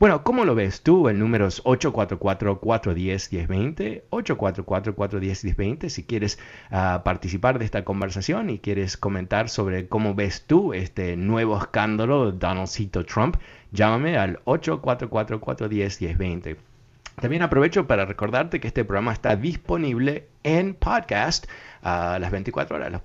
Bueno, 0.02 0.24
¿cómo 0.24 0.46
lo 0.46 0.56
ves 0.56 0.82
tú? 0.82 1.10
El 1.10 1.20
número 1.20 1.46
es 1.46 1.64
844-410-1020, 1.64 4.06
844-410-1020. 4.10 5.90
Si 5.90 6.06
quieres 6.06 6.40
ah, 6.72 7.04
participar 7.06 7.60
de 7.60 7.66
esta 7.66 7.86
conversación 7.86 8.50
y 8.50 8.58
quieres 8.58 8.98
comentar 8.98 9.48
sobre 9.48 9.88
cómo 9.88 10.16
ves 10.16 10.48
tú 10.48 10.74
este 10.74 11.16
nuevo 11.18 11.56
escándalo 11.56 12.32
de 12.32 12.38
Donaldcito 12.40 13.06
Trump, 13.06 13.38
llámame 13.72 14.18
al 14.18 14.44
844-410-1020. 14.46 16.71
También 17.20 17.44
aprovecho 17.44 17.88
para 17.88 18.06
recordarte 18.06 18.60
que 18.60 18.68
este 18.68 18.86
programa 18.86 19.14
está 19.14 19.36
disponible 19.36 20.30
en 20.44 20.74
podcast 20.74 21.46
a 21.82 22.20
las 22.20 22.32
24 22.32 22.78
horas. 22.78 22.92
Los 22.92 23.02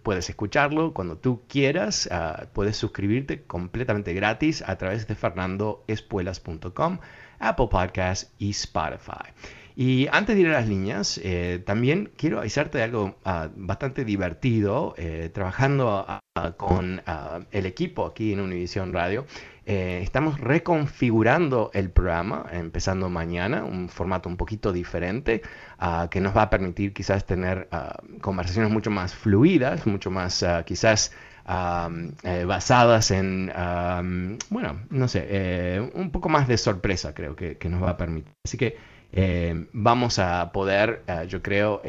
puedes 0.00 0.28
escucharlo 0.28 0.92
cuando 0.92 1.16
tú 1.16 1.42
quieras. 1.48 2.08
Ah, 2.12 2.46
puedes 2.52 2.76
suscribirte 2.76 3.42
completamente 3.42 4.12
gratis 4.12 4.62
a 4.66 4.76
través 4.76 5.06
de 5.08 5.14
fernandoespuelas.com, 5.14 6.98
Apple 7.38 7.68
Podcasts 7.70 8.32
y 8.38 8.50
Spotify. 8.50 9.32
Y 9.80 10.08
antes 10.10 10.34
de 10.34 10.42
ir 10.42 10.48
a 10.48 10.54
las 10.54 10.68
líneas, 10.68 11.20
eh, 11.22 11.62
también 11.64 12.10
quiero 12.16 12.40
avisarte 12.40 12.78
de 12.78 12.84
algo 12.84 13.16
ah, 13.24 13.48
bastante 13.54 14.04
divertido, 14.04 14.94
eh, 14.98 15.30
trabajando 15.32 16.04
ah, 16.06 16.20
con 16.56 17.00
el 17.52 17.66
equipo 17.66 18.04
aquí 18.06 18.32
en 18.32 18.40
Univision 18.40 18.92
Radio. 18.92 19.24
Eh, 19.70 20.00
estamos 20.02 20.40
reconfigurando 20.40 21.70
el 21.74 21.90
programa, 21.90 22.46
empezando 22.52 23.10
mañana, 23.10 23.64
un 23.64 23.90
formato 23.90 24.26
un 24.26 24.38
poquito 24.38 24.72
diferente, 24.72 25.42
ah, 25.78 26.08
que 26.10 26.22
nos 26.22 26.34
va 26.34 26.44
a 26.44 26.48
permitir 26.48 26.94
quizás 26.94 27.26
tener 27.26 27.68
ah, 27.70 27.98
conversaciones 28.22 28.72
mucho 28.72 28.90
más 28.90 29.14
fluidas, 29.14 29.86
mucho 29.86 30.10
más 30.10 30.42
ah, 30.42 30.62
quizás 30.64 31.12
eh, 32.22 32.44
basadas 32.46 33.10
en, 33.10 33.52
bueno, 34.48 34.80
no 34.88 35.06
sé, 35.06 35.26
eh, 35.28 35.90
un 35.92 36.12
poco 36.12 36.30
más 36.30 36.48
de 36.48 36.56
sorpresa 36.56 37.12
creo 37.12 37.36
que, 37.36 37.58
que 37.58 37.68
nos 37.68 37.82
va 37.82 37.90
a 37.90 37.96
permitir. 37.98 38.32
Así 38.46 38.56
que 38.56 38.78
vamos 39.74 40.18
a 40.18 40.50
poder, 40.50 41.02
yo 41.28 41.42
creo, 41.42 41.82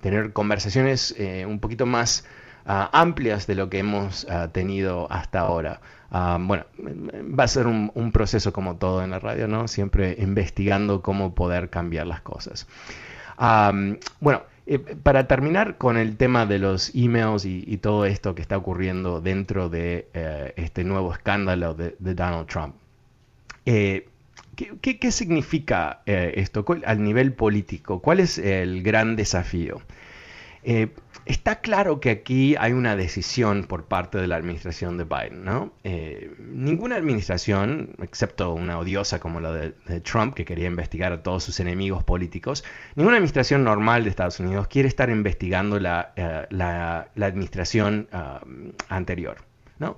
tener 0.00 0.32
conversaciones 0.32 1.14
un 1.46 1.60
poquito 1.60 1.84
más 1.84 2.26
amplias 2.64 3.46
de 3.46 3.56
lo 3.56 3.68
que 3.68 3.78
hemos 3.80 4.26
tenido 4.52 5.06
hasta 5.10 5.40
ahora. 5.40 5.80
Ah, 6.10 6.38
bueno, 6.40 6.64
va 6.78 7.44
a 7.44 7.48
ser 7.48 7.66
un, 7.66 8.12
proceso 8.12 8.52
como 8.52 8.76
todo 8.76 9.02
en 9.02 9.10
la 9.10 9.18
radio, 9.18 9.48
¿no? 9.48 9.68
Siempre 9.68 10.16
investigando 10.18 11.02
cómo 11.02 11.34
poder 11.34 11.70
cambiar 11.70 12.06
las 12.06 12.20
cosas. 12.20 12.66
Ah, 13.38 13.72
bueno, 14.20 14.42
eh, 14.66 14.78
para 14.78 15.26
terminar 15.26 15.78
con 15.78 15.96
el 15.96 16.16
tema 16.16 16.46
de 16.46 16.58
los 16.58 16.92
emails 16.94 17.44
y, 17.44 17.76
todo 17.78 18.04
esto 18.04 18.34
que 18.34 18.42
está 18.42 18.56
ocurriendo 18.56 19.20
dentro 19.20 19.68
de 19.68 20.08
eh, 20.14 20.52
este 20.56 20.84
nuevo 20.84 21.12
escándalo 21.12 21.74
de, 21.74 21.94
Donald 21.98 22.46
Trump. 22.46 22.74
Eh, 23.64 24.08
¿qué, 24.54 25.12
significa 25.12 26.02
esto 26.06 26.64
al 26.84 27.02
nivel 27.02 27.32
político? 27.32 28.00
¿Cuál 28.00 28.20
es 28.20 28.38
el 28.38 28.82
gran 28.82 29.16
desafío? 29.16 29.82
Está 31.26 31.60
claro 31.60 31.98
que 31.98 32.10
aquí 32.10 32.54
hay 32.56 32.72
una 32.72 32.94
decisión 32.94 33.64
por 33.64 33.86
parte 33.86 34.16
de 34.16 34.28
la 34.28 34.36
administración 34.36 34.96
de 34.96 35.02
Biden, 35.02 35.44
¿no? 35.44 35.72
Eh, 35.82 36.32
ninguna 36.38 36.94
administración, 36.94 37.96
excepto 38.00 38.54
una 38.54 38.78
odiosa 38.78 39.18
como 39.18 39.40
la 39.40 39.50
de, 39.50 39.72
Trump, 40.02 40.34
que 40.34 40.44
quería 40.44 40.68
investigar 40.68 41.12
a 41.12 41.24
todos 41.24 41.42
sus 41.42 41.58
enemigos 41.58 42.04
políticos, 42.04 42.62
ninguna 42.94 43.16
administración 43.16 43.64
normal 43.64 44.04
de 44.04 44.10
Estados 44.10 44.38
Unidos 44.38 44.68
quiere 44.68 44.86
estar 44.86 45.10
investigando 45.10 45.80
la, 45.80 46.12
eh, 46.14 46.46
administración 47.20 48.08
ah, 48.12 48.40
anterior, 48.88 49.38
¿no? 49.80 49.96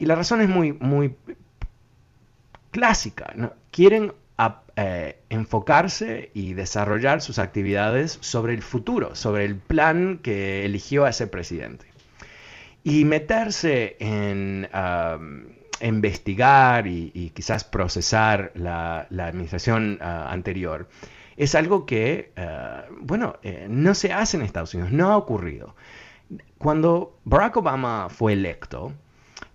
Y 0.00 0.04
la 0.04 0.16
razón 0.16 0.40
es 0.40 0.48
muy, 0.48 0.72
muy 0.72 1.14
clásica. 2.72 3.32
Quieren 3.70 4.12
a 4.38 4.62
eh, 4.76 5.18
enfocarse 5.30 6.30
y 6.34 6.54
desarrollar 6.54 7.22
sus 7.22 7.38
actividades 7.38 8.18
sobre 8.20 8.54
el 8.54 8.62
futuro, 8.62 9.14
sobre 9.14 9.44
el 9.44 9.56
plan 9.56 10.18
que 10.22 10.64
eligió 10.64 11.04
a 11.04 11.10
ese 11.10 11.26
presidente. 11.26 11.86
Y 12.84 13.04
meterse 13.04 13.96
en 13.98 14.68
investigar 15.80 16.86
y, 16.86 17.30
quizás 17.34 17.64
procesar 17.64 18.52
la, 18.54 19.06
administración 19.10 19.98
ah, 20.00 20.28
anterior 20.30 20.88
es 21.36 21.54
algo 21.54 21.84
que, 21.84 22.32
ah, 22.36 22.84
bueno, 23.00 23.36
eh, 23.42 23.66
no 23.68 23.94
se 23.94 24.12
hace 24.12 24.36
en 24.36 24.42
Estados 24.42 24.74
Unidos, 24.74 24.92
no 24.92 25.12
ha 25.12 25.16
ocurrido. 25.16 25.74
Cuando 26.58 27.18
Barack 27.24 27.58
Obama 27.58 28.08
fue 28.08 28.32
electo, 28.32 28.92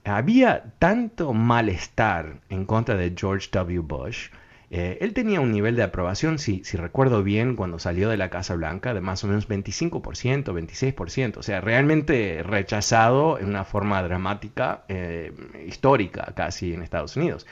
había 0.04 0.74
tanto 0.80 1.34
malestar 1.34 2.42
en 2.50 2.66
contra 2.66 2.96
de 2.96 3.14
George 3.18 3.50
W. 3.52 3.80
Bush, 3.80 4.30
eh, 4.74 4.98
él 5.02 5.14
tenía 5.14 5.42
un 5.42 5.52
nivel 5.52 5.76
de 5.76 5.84
aprobación, 5.84 6.40
si, 6.40 6.62
recuerdo 6.78 7.24
bien, 7.24 7.58
cuando 7.58 7.78
salió 7.78 8.08
de 8.08 8.16
la 8.16 8.30
Casa 8.30 8.56
Blanca, 8.56 8.94
de 8.94 9.02
más 9.02 9.22
o 9.26 9.28
menos 9.28 9.50
25%, 9.50 10.46
26%, 10.46 11.38
o 11.38 11.44
sea, 11.44 11.60
realmente 11.60 12.42
rechazado 12.42 13.38
en 13.38 13.48
una 13.50 13.66
forma 13.66 14.02
dramática, 14.02 14.84
eh, 14.88 15.34
histórica 15.68 16.32
casi 16.38 16.74
en 16.74 16.84
Estados 16.84 17.18
Unidos. 17.18 17.46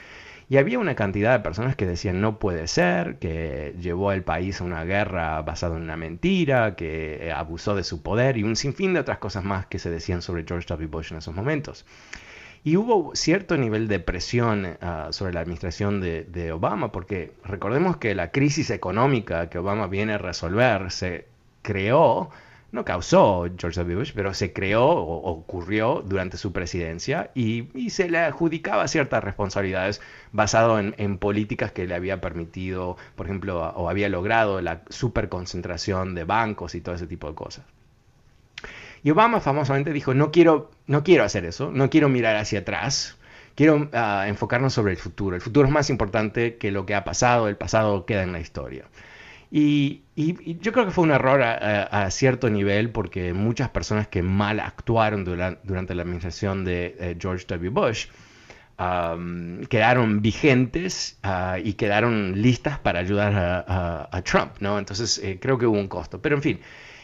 Y 0.48 0.56
había 0.56 0.78
una 0.78 0.94
cantidad 0.94 1.32
de 1.32 1.40
personas 1.40 1.76
que 1.76 1.84
decían 1.84 2.22
no 2.22 2.38
puede 2.38 2.66
ser, 2.66 3.18
que 3.18 3.74
llevó 3.78 4.10
al 4.10 4.22
país 4.22 4.62
a 4.62 4.64
una 4.64 4.84
guerra 4.84 5.42
basada 5.42 5.76
en 5.76 5.82
una 5.82 5.96
mentira, 5.96 6.74
que 6.74 7.32
abusó 7.36 7.74
de 7.74 7.84
su 7.84 8.02
poder 8.02 8.38
y 8.38 8.44
un 8.44 8.56
sinfín 8.56 8.94
de 8.94 9.00
otras 9.00 9.18
cosas 9.18 9.44
más 9.44 9.66
que 9.66 9.78
se 9.78 9.90
decían 9.90 10.22
sobre 10.22 10.44
George 10.48 10.66
W. 10.68 10.88
Bush 10.88 11.12
en 11.12 11.18
esos 11.18 11.34
momentos. 11.34 11.84
Y 12.62 12.76
hubo 12.76 13.14
cierto 13.14 13.56
nivel 13.56 13.88
de 13.88 14.00
presión 14.00 14.76
ah, 14.82 15.08
sobre 15.12 15.32
la 15.32 15.40
administración 15.40 16.00
de, 16.00 16.52
Obama, 16.52 16.92
porque 16.92 17.32
recordemos 17.42 17.96
que 17.96 18.14
la 18.14 18.30
crisis 18.32 18.68
económica 18.70 19.48
que 19.48 19.58
Obama 19.58 19.86
viene 19.86 20.14
a 20.14 20.18
resolver 20.18 20.90
se 20.90 21.26
creó, 21.62 22.30
no 22.72 22.84
causó 22.84 23.46
George 23.58 23.80
W. 23.80 23.96
Bush, 23.96 24.12
pero 24.14 24.34
se 24.34 24.52
creó 24.52 24.86
o 24.86 25.30
ocurrió 25.30 26.02
durante 26.06 26.36
su 26.36 26.52
presidencia 26.52 27.30
y, 27.34 27.88
se 27.88 28.10
le 28.10 28.18
adjudicaba 28.18 28.88
ciertas 28.88 29.24
responsabilidades 29.24 30.02
basado 30.32 30.78
en, 30.78 30.94
en, 30.98 31.16
políticas 31.16 31.72
que 31.72 31.86
le 31.86 31.94
había 31.94 32.20
permitido, 32.20 32.98
por 33.16 33.26
ejemplo, 33.26 33.58
o 33.74 33.88
había 33.88 34.10
logrado 34.10 34.60
la 34.60 34.82
superconcentración 34.90 36.14
de 36.14 36.24
bancos 36.24 36.74
y 36.74 36.82
todo 36.82 36.94
ese 36.94 37.06
tipo 37.06 37.28
de 37.28 37.34
cosas. 37.34 37.64
Y 39.02 39.10
Obama 39.10 39.40
famosamente 39.40 39.92
dijo, 39.92 40.14
no 40.14 40.30
quiero, 40.30 40.70
no 40.86 41.02
quiero 41.02 41.24
hacer 41.24 41.44
eso, 41.44 41.70
no 41.72 41.90
quiero 41.90 42.08
mirar 42.08 42.36
hacia 42.36 42.60
atrás, 42.60 43.16
quiero 43.54 43.88
ah, 43.92 44.24
enfocarnos 44.28 44.74
sobre 44.74 44.92
el 44.92 44.98
futuro. 44.98 45.36
El 45.36 45.42
futuro 45.42 45.66
es 45.66 45.72
más 45.72 45.90
importante 45.90 46.56
que 46.56 46.70
lo 46.70 46.86
que 46.86 46.94
ha 46.94 47.04
pasado, 47.04 47.48
el 47.48 47.56
pasado 47.56 48.04
queda 48.06 48.22
en 48.22 48.32
la 48.32 48.40
historia. 48.40 48.84
Y, 49.50 50.02
yo 50.60 50.72
creo 50.72 50.84
que 50.84 50.92
fue 50.92 51.04
un 51.04 51.10
error 51.10 51.42
a, 51.42 52.08
cierto 52.10 52.50
nivel 52.50 52.90
porque 52.90 53.32
muchas 53.32 53.68
personas 53.70 54.06
que 54.06 54.22
mal 54.22 54.60
actuaron 54.60 55.24
durante, 55.24 55.94
la 55.94 56.02
administración 56.02 56.64
de 56.64 57.16
George 57.18 57.46
W. 57.48 57.70
Bush 57.70 58.06
quedaron 59.68 60.22
vigentes 60.22 61.18
ah, 61.22 61.58
y 61.62 61.74
quedaron 61.74 62.40
listas 62.40 62.78
para 62.78 63.00
ayudar 63.00 63.34
a, 63.36 64.22
Trump, 64.22 64.52
¿no? 64.60 64.78
Entonces 64.78 65.18
eh, 65.18 65.38
creo 65.40 65.58
que 65.58 65.66
hubo 65.66 65.78
un 65.78 65.88
costo. 65.88 66.20
Pero 66.22 66.36
en 66.36 66.42
fin, 66.42 66.60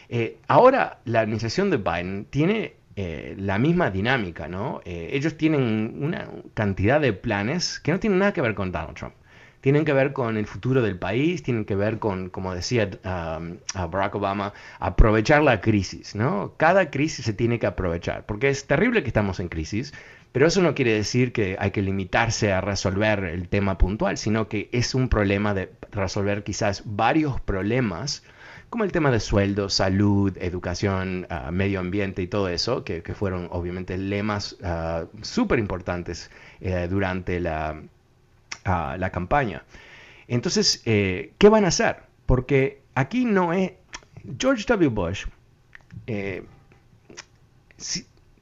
eh, 0.09 0.37
ahora 0.47 0.99
la 1.05 1.21
administración 1.21 1.69
de 1.69 1.77
Biden 1.77 2.25
tiene 2.29 2.75
eh, 2.95 3.35
la 3.37 3.59
misma 3.59 3.91
dinámica, 3.91 4.47
¿no? 4.47 4.81
Eh, 4.83 5.09
ellos 5.13 5.37
tienen 5.37 5.97
una 6.01 6.27
cantidad 6.53 6.99
de 6.99 7.13
planes 7.13 7.79
que 7.79 7.91
no 7.91 7.99
tienen 7.99 8.19
nada 8.19 8.33
que 8.33 8.41
ver 8.41 8.55
con 8.55 8.71
Donald 8.71 8.95
Trump. 8.95 9.13
Tienen 9.61 9.85
que 9.85 9.93
ver 9.93 10.13
con 10.13 10.37
el 10.37 10.47
futuro 10.47 10.81
del 10.81 10.97
país, 10.97 11.43
tienen 11.43 11.65
que 11.65 11.75
ver 11.75 11.99
con, 11.99 12.29
como 12.29 12.55
decía 12.55 12.89
um, 13.03 13.57
Barack 13.91 14.15
Obama, 14.15 14.53
aprovechar 14.79 15.43
la 15.43 15.61
crisis, 15.61 16.15
¿no? 16.15 16.53
Cada 16.57 16.89
crisis 16.89 17.25
se 17.25 17.33
tiene 17.33 17.59
que 17.59 17.67
aprovechar, 17.67 18.25
porque 18.25 18.49
es 18.49 18.65
terrible 18.65 19.01
que 19.01 19.09
estamos 19.09 19.39
en 19.39 19.49
crisis, 19.49 19.93
pero 20.31 20.47
eso 20.47 20.61
no 20.61 20.73
quiere 20.73 20.93
decir 20.93 21.33
que 21.33 21.57
hay 21.59 21.71
que 21.71 21.81
limitarse 21.81 22.53
a 22.53 22.61
resolver 22.61 23.25
el 23.25 23.49
tema 23.49 23.77
puntual, 23.77 24.17
sino 24.17 24.47
que 24.47 24.69
es 24.71 24.95
un 24.95 25.09
problema 25.09 25.53
de 25.53 25.71
resolver 25.91 26.43
quizás 26.43 26.83
varios 26.85 27.41
problemas 27.41 28.23
como 28.69 28.83
el 28.83 28.91
tema 28.91 29.11
de 29.11 29.19
sueldo, 29.19 29.69
salud, 29.69 30.37
educación, 30.39 31.25
ah, 31.29 31.51
medio 31.51 31.79
ambiente 31.79 32.21
y 32.21 32.27
todo 32.27 32.49
eso, 32.49 32.83
que, 32.83 33.01
fueron 33.13 33.47
obviamente 33.51 33.97
lemas 33.97 34.57
uh, 34.61 35.07
súper 35.21 35.59
importantes 35.59 36.29
eh, 36.59 36.87
durante 36.89 37.39
la, 37.39 37.81
ah, 38.65 38.97
la, 38.99 39.09
campaña. 39.11 39.63
Entonces, 40.27 40.81
eh, 40.85 41.33
¿qué 41.37 41.49
van 41.49 41.65
a 41.65 41.69
hacer? 41.69 42.03
Porque 42.25 42.81
aquí 42.95 43.25
no 43.25 43.53
es... 43.53 43.71
George 44.37 44.65
W. 44.67 44.89
Bush, 44.89 45.25
eh, 46.05 46.43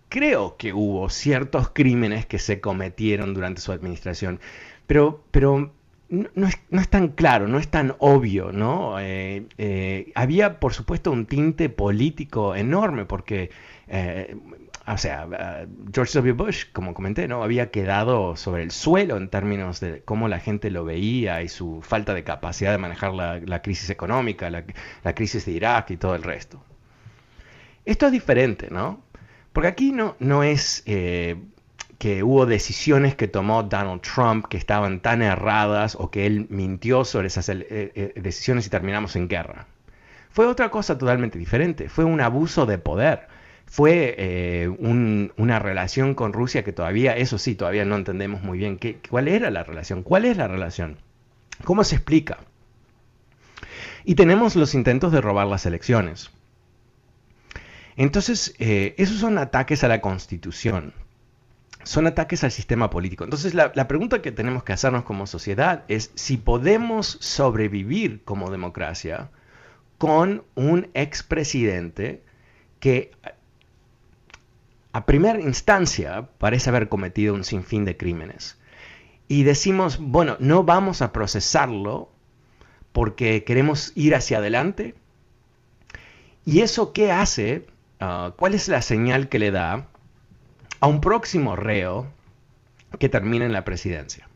creo 0.10 0.58
que 0.58 0.74
hubo 0.74 1.10
ciertos 1.10 1.70
crímenes 1.70 2.26
que 2.26 2.40
se 2.40 2.60
cometieron 2.60 3.36
durante 3.36 3.62
su 3.62 3.72
administración, 3.72 4.40
pero, 4.88 5.24
pero 5.30 5.75
no, 6.10 6.48
es, 6.48 6.90
tan 6.90 7.10
claro, 7.10 7.48
no 7.48 7.58
es 7.58 7.68
tan 7.68 7.96
obvio, 8.00 8.52
¿no? 8.52 9.00
Eh, 9.00 9.46
eh, 9.58 10.12
había, 10.16 10.60
por 10.60 10.74
supuesto, 10.74 11.12
un 11.12 11.26
tinte 11.26 11.70
político 11.70 12.56
enorme, 12.56 13.06
porque, 13.06 13.50
eh, 13.88 14.36
o 14.88 14.98
sea, 14.98 15.28
George 15.92 16.14
W. 16.20 16.34
Bush, 16.34 16.66
como 16.72 16.94
comenté, 16.94 17.28
¿no? 17.28 17.44
Había 17.44 17.72
quedado 17.72 18.36
sobre 18.36 18.64
el 18.64 18.72
suelo 18.72 19.18
en 19.18 19.30
términos 19.30 19.80
de 19.80 20.04
cómo 20.04 20.28
la 20.28 20.40
gente 20.40 20.70
lo 20.70 20.86
veía 20.86 21.42
y 21.42 21.50
su 21.50 21.82
falta 21.82 22.14
de 22.14 22.24
capacidad 22.24 22.72
de 22.72 22.78
manejar 22.78 23.14
la, 23.14 23.62
crisis 23.64 23.90
económica, 23.90 24.50
la, 24.50 24.64
la, 25.04 25.16
crisis 25.16 25.46
de 25.46 25.54
Irak 25.54 25.90
y 25.92 25.98
todo 25.98 26.16
el 26.16 26.22
resto. 26.22 26.64
Esto 27.84 28.06
es 28.08 28.12
diferente, 28.12 28.68
¿no? 28.70 29.02
Porque 29.54 29.70
aquí 29.70 29.92
no, 29.92 30.16
no 30.20 30.44
es 30.44 30.84
que 31.98 32.24
hubo 32.24 32.46
decisiones 32.46 33.16
que 33.16 33.28
tomó 33.28 33.64
Donald 33.64 34.02
Trump 34.02 34.48
que 34.48 34.58
estaban 34.58 35.00
tan 35.00 35.22
erradas 35.22 35.96
o 36.00 36.12
que 36.12 36.26
él 36.26 36.48
mintió 36.50 37.06
sobre 37.06 37.28
esas 37.28 37.48
eh, 37.50 37.66
eh, 37.70 38.14
decisiones 38.16 38.68
y 38.68 38.70
terminamos 38.70 39.16
en 39.16 39.28
guerra. 39.28 39.68
Fue 40.32 40.46
otra 40.48 40.70
cosa 40.70 40.98
totalmente 40.98 41.40
diferente, 41.40 41.88
fue 41.88 42.04
un 42.04 42.20
abuso 42.20 42.66
de 42.66 42.78
poder, 42.78 43.28
fue 43.66 44.16
eh, 44.18 44.68
una 45.38 45.60
relación 45.60 46.14
con 46.14 46.34
Rusia 46.34 46.64
que 46.64 46.74
todavía, 46.74 47.16
eso 47.16 47.38
sí, 47.38 47.56
todavía 47.56 47.86
no 47.86 47.96
entendemos 47.96 48.42
muy 48.42 48.58
bien 48.58 48.78
qué, 48.78 49.00
cuál 49.10 49.30
era 49.30 49.50
la 49.50 49.64
relación, 49.64 50.04
cuál 50.04 50.26
es 50.26 50.36
la 50.36 50.50
relación, 50.50 50.98
cómo 51.64 51.86
se 51.86 51.96
explica. 51.96 52.40
Y 54.04 54.16
tenemos 54.16 54.58
los 54.58 54.76
intentos 54.76 55.14
de 55.14 55.22
robar 55.22 55.48
las 55.48 55.66
elecciones. 55.66 56.30
Entonces, 57.96 58.54
esos 58.60 59.18
son 59.18 59.38
ataques 59.38 59.84
a 59.84 59.88
la 59.88 60.02
Constitución 60.02 60.94
son 61.86 62.08
ataques 62.08 62.44
al 62.44 62.52
sistema 62.52 62.90
político. 62.90 63.24
Entonces 63.24 63.54
la, 63.54 63.88
pregunta 63.88 64.22
que 64.22 64.32
tenemos 64.32 64.64
que 64.64 64.74
hacernos 64.74 65.04
como 65.04 65.28
sociedad 65.28 65.84
es 65.88 66.12
si 66.16 66.38
podemos 66.38 67.18
sobrevivir 67.22 68.24
como 68.26 68.50
democracia 68.50 69.30
con 69.98 70.44
un 70.56 70.90
expresidente 70.96 72.24
que 72.80 73.12
a 74.92 75.06
primera 75.06 75.40
instancia 75.40 76.28
parece 76.40 76.70
haber 76.70 76.90
cometido 76.90 77.36
un 77.36 77.44
sinfín 77.44 77.86
de 77.86 77.96
crímenes. 77.96 78.58
Y 79.28 79.44
decimos, 79.44 80.00
bueno, 80.00 80.38
no 80.40 80.64
vamos 80.64 81.02
a 81.02 81.12
procesarlo 81.12 82.10
porque 82.94 83.44
queremos 83.44 83.92
ir 83.96 84.16
hacia 84.16 84.40
adelante. 84.40 84.96
¿Y 86.46 86.62
eso 86.62 86.94
qué 86.94 87.12
hace? 87.12 87.68
Ah, 88.00 88.34
¿Cuál 88.38 88.56
es 88.56 88.68
la 88.70 88.82
señal 88.82 89.30
que 89.30 89.40
le 89.40 89.52
da 89.52 89.88
a 90.80 90.88
un 90.88 91.02
próximo 91.02 91.56
reo 91.56 92.08
que 93.00 93.10
termine 93.10 93.46
en 93.46 93.54
la 93.54 93.66
presidencia. 93.66 94.28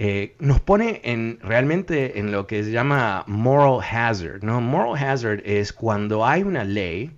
Eh, 0.00 0.36
nos 0.38 0.60
pone 0.60 1.00
en, 1.02 1.40
realmente 1.42 2.20
en 2.20 2.30
lo 2.30 2.46
que 2.46 2.62
se 2.62 2.70
llama 2.70 3.24
moral 3.26 3.80
hazard. 3.80 4.44
¿no? 4.44 4.60
Moral 4.60 4.94
hazard 4.94 5.42
es 5.44 5.72
cuando 5.72 6.24
hay 6.24 6.44
una 6.44 6.62
ley 6.62 7.10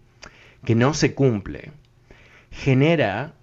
que 0.64 0.74
no 0.74 0.94
se 0.94 1.14
cumple, 1.14 1.72
genera 2.50 3.34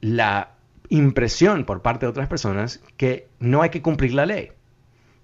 la 0.00 0.52
impresión 0.90 1.64
por 1.64 1.82
parte 1.82 2.06
de 2.06 2.10
otras 2.10 2.28
personas 2.28 2.80
que 2.96 3.26
no 3.40 3.62
hay 3.62 3.70
que 3.70 3.82
cumplir 3.82 4.14
la 4.14 4.26
ley. 4.26 4.52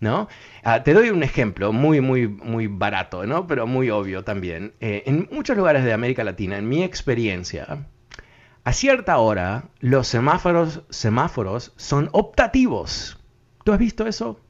¿no? 0.01 0.29
Ah, 0.65 0.83
te 0.83 0.93
doy 0.93 1.11
un 1.11 1.23
ejemplo 1.23 1.73
muy, 1.73 2.01
muy, 2.01 2.27
muy 2.27 2.67
barato, 2.67 3.25
¿no? 3.25 3.47
pero 3.47 3.69
muy 3.69 3.89
obvio 3.89 4.25
también. 4.25 4.73
Eh, 4.81 5.05
en 5.07 5.29
muchos 5.31 5.57
lugares 5.57 5.85
de 5.85 5.93
América 5.93 6.25
Latina, 6.25 6.59
en 6.59 6.69
mi 6.69 6.83
experiencia, 6.83 7.87
a 8.65 8.73
cierta 8.73 9.19
hora, 9.19 9.65
los 9.81 10.09
semáforos, 10.09 11.73
son 11.77 12.09
optativos. 12.13 13.19
¿Tú 13.63 13.73
has 13.73 13.79
visto 13.79 14.07
eso? 14.07 14.41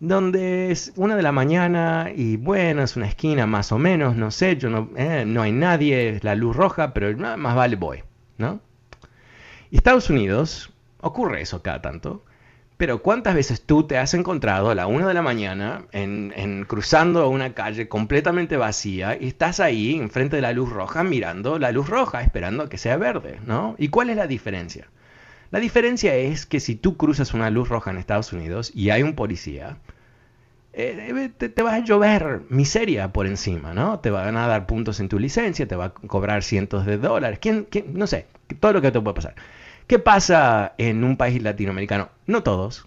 Donde 0.00 0.70
es 0.70 0.92
una 0.96 1.16
de 1.16 1.22
la 1.22 1.32
mañana 1.32 2.10
y 2.14 2.36
bueno, 2.36 2.82
es 2.82 2.96
una 2.96 3.08
esquina 3.08 3.46
más 3.46 3.72
o 3.72 3.78
menos, 3.78 4.16
no 4.16 4.30
sé, 4.30 4.56
yo 4.56 4.70
no, 4.70 4.90
eh, 4.96 5.24
hay 5.40 5.52
nadie, 5.52 6.10
es 6.10 6.24
la 6.24 6.34
luz 6.34 6.54
roja, 6.54 6.92
pero 6.92 7.16
más 7.36 7.56
vale 7.56 7.76
voy, 7.76 8.04
¿no? 8.36 8.60
Estados 9.70 10.08
Unidos, 10.08 10.72
ocurre 11.00 11.42
eso 11.42 11.62
cada 11.62 11.82
tanto, 11.82 12.24
pero 12.78 13.02
¿cuántas 13.02 13.34
veces 13.34 13.60
tú 13.60 13.82
te 13.82 13.98
has 13.98 14.14
encontrado 14.14 14.70
a 14.70 14.74
la 14.74 14.86
una 14.86 15.08
de 15.08 15.12
la 15.12 15.20
mañana 15.20 15.82
en, 15.90 16.64
cruzando 16.66 17.28
una 17.28 17.52
calle 17.52 17.88
completamente 17.88 18.56
vacía 18.56 19.18
y 19.20 19.26
estás 19.26 19.58
ahí 19.58 19.96
enfrente 19.96 20.36
de 20.36 20.42
la 20.42 20.52
luz 20.52 20.70
roja 20.70 21.02
mirando 21.02 21.58
la 21.58 21.72
luz 21.72 21.88
roja 21.88 22.22
esperando 22.22 22.68
que 22.68 22.78
sea 22.78 22.96
verde, 22.96 23.40
¿no? 23.44 23.74
¿Y 23.78 23.88
cuál 23.88 24.10
es 24.10 24.16
la 24.16 24.28
diferencia? 24.28 24.86
La 25.50 25.58
diferencia 25.58 26.14
es 26.14 26.46
que 26.46 26.60
si 26.60 26.76
tú 26.76 26.96
cruzas 26.96 27.34
una 27.34 27.50
luz 27.50 27.68
roja 27.68 27.90
en 27.90 27.98
Estados 27.98 28.32
Unidos 28.32 28.70
y 28.72 28.90
hay 28.90 29.02
un 29.02 29.14
policía, 29.14 29.78
eh, 30.72 31.30
te, 31.36 31.62
va 31.62 31.74
a 31.74 31.78
llover 31.80 32.42
miseria 32.48 33.12
por 33.12 33.26
encima, 33.26 33.74
¿no? 33.74 33.98
Te 33.98 34.10
van 34.10 34.36
a 34.36 34.46
dar 34.46 34.66
puntos 34.66 35.00
en 35.00 35.08
tu 35.08 35.18
licencia, 35.18 35.66
te 35.66 35.74
va 35.74 35.86
a 35.86 35.90
cobrar 35.94 36.44
cientos 36.44 36.86
de 36.86 36.98
dólares, 36.98 37.40
¿Quién, 37.40 37.66
quién? 37.68 37.94
no 37.94 38.06
sé, 38.06 38.26
todo 38.60 38.74
lo 38.74 38.80
que 38.80 38.92
te 38.92 39.00
puede 39.00 39.14
pasar. 39.16 39.34
¿Qué 39.88 39.98
pasa 39.98 40.74
en 40.76 41.02
un 41.02 41.16
país 41.16 41.42
latinoamericano? 41.42 42.10
No 42.26 42.42
todos, 42.42 42.86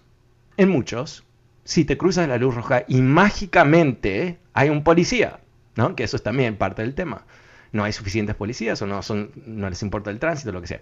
en 0.56 0.70
muchos. 0.70 1.24
Si 1.64 1.84
te 1.84 1.98
cruzas 1.98 2.28
la 2.28 2.38
luz 2.38 2.54
roja 2.54 2.84
y 2.88 3.02
mágicamente 3.02 4.38
hay 4.54 4.70
un 4.70 4.84
policía, 4.84 5.40
¿no? 5.76 5.96
Que 5.96 6.04
eso 6.04 6.16
es 6.16 6.22
también 6.22 6.58
parte 6.58 6.84
del 6.84 6.94
tema. 6.94 7.26
No 7.72 7.84
hay 7.84 7.92
suficientes 7.92 8.36
policías 8.36 8.80
o 8.84 8.86
no, 8.86 9.02
son, 9.02 9.32
no 9.48 9.68
les 9.68 9.82
importa 9.82 10.12
el 10.12 10.20
tránsito, 10.20 10.52
lo 10.52 10.62
que 10.62 10.68
sea. 10.68 10.82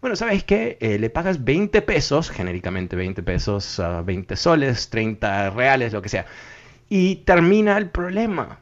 Bueno, 0.00 0.14
¿sabes 0.14 0.44
qué? 0.44 0.78
Eh, 0.80 0.96
le 1.00 1.10
pagas 1.10 1.42
20 1.42 1.82
pesos, 1.82 2.30
genéricamente 2.30 2.94
20 2.94 3.24
pesos, 3.24 3.82
20 4.04 4.36
soles, 4.36 4.90
30 4.90 5.50
reales, 5.50 5.92
lo 5.92 6.02
que 6.02 6.08
sea. 6.08 6.26
Y 6.88 7.16
termina 7.16 7.76
el 7.78 7.90
problema. 7.90 8.60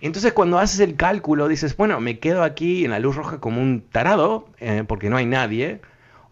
Entonces 0.00 0.32
cuando 0.32 0.60
haces 0.60 0.78
el 0.78 0.94
cálculo 0.94 1.48
dices, 1.48 1.76
bueno, 1.76 1.98
me 1.98 2.20
quedo 2.20 2.44
aquí 2.44 2.84
en 2.84 2.92
la 2.92 3.00
luz 3.00 3.16
roja 3.16 3.40
como 3.40 3.60
un 3.60 3.80
tarado, 3.80 4.48
eh, 4.60 4.84
porque 4.86 5.10
no 5.10 5.16
hay 5.16 5.26
nadie 5.26 5.80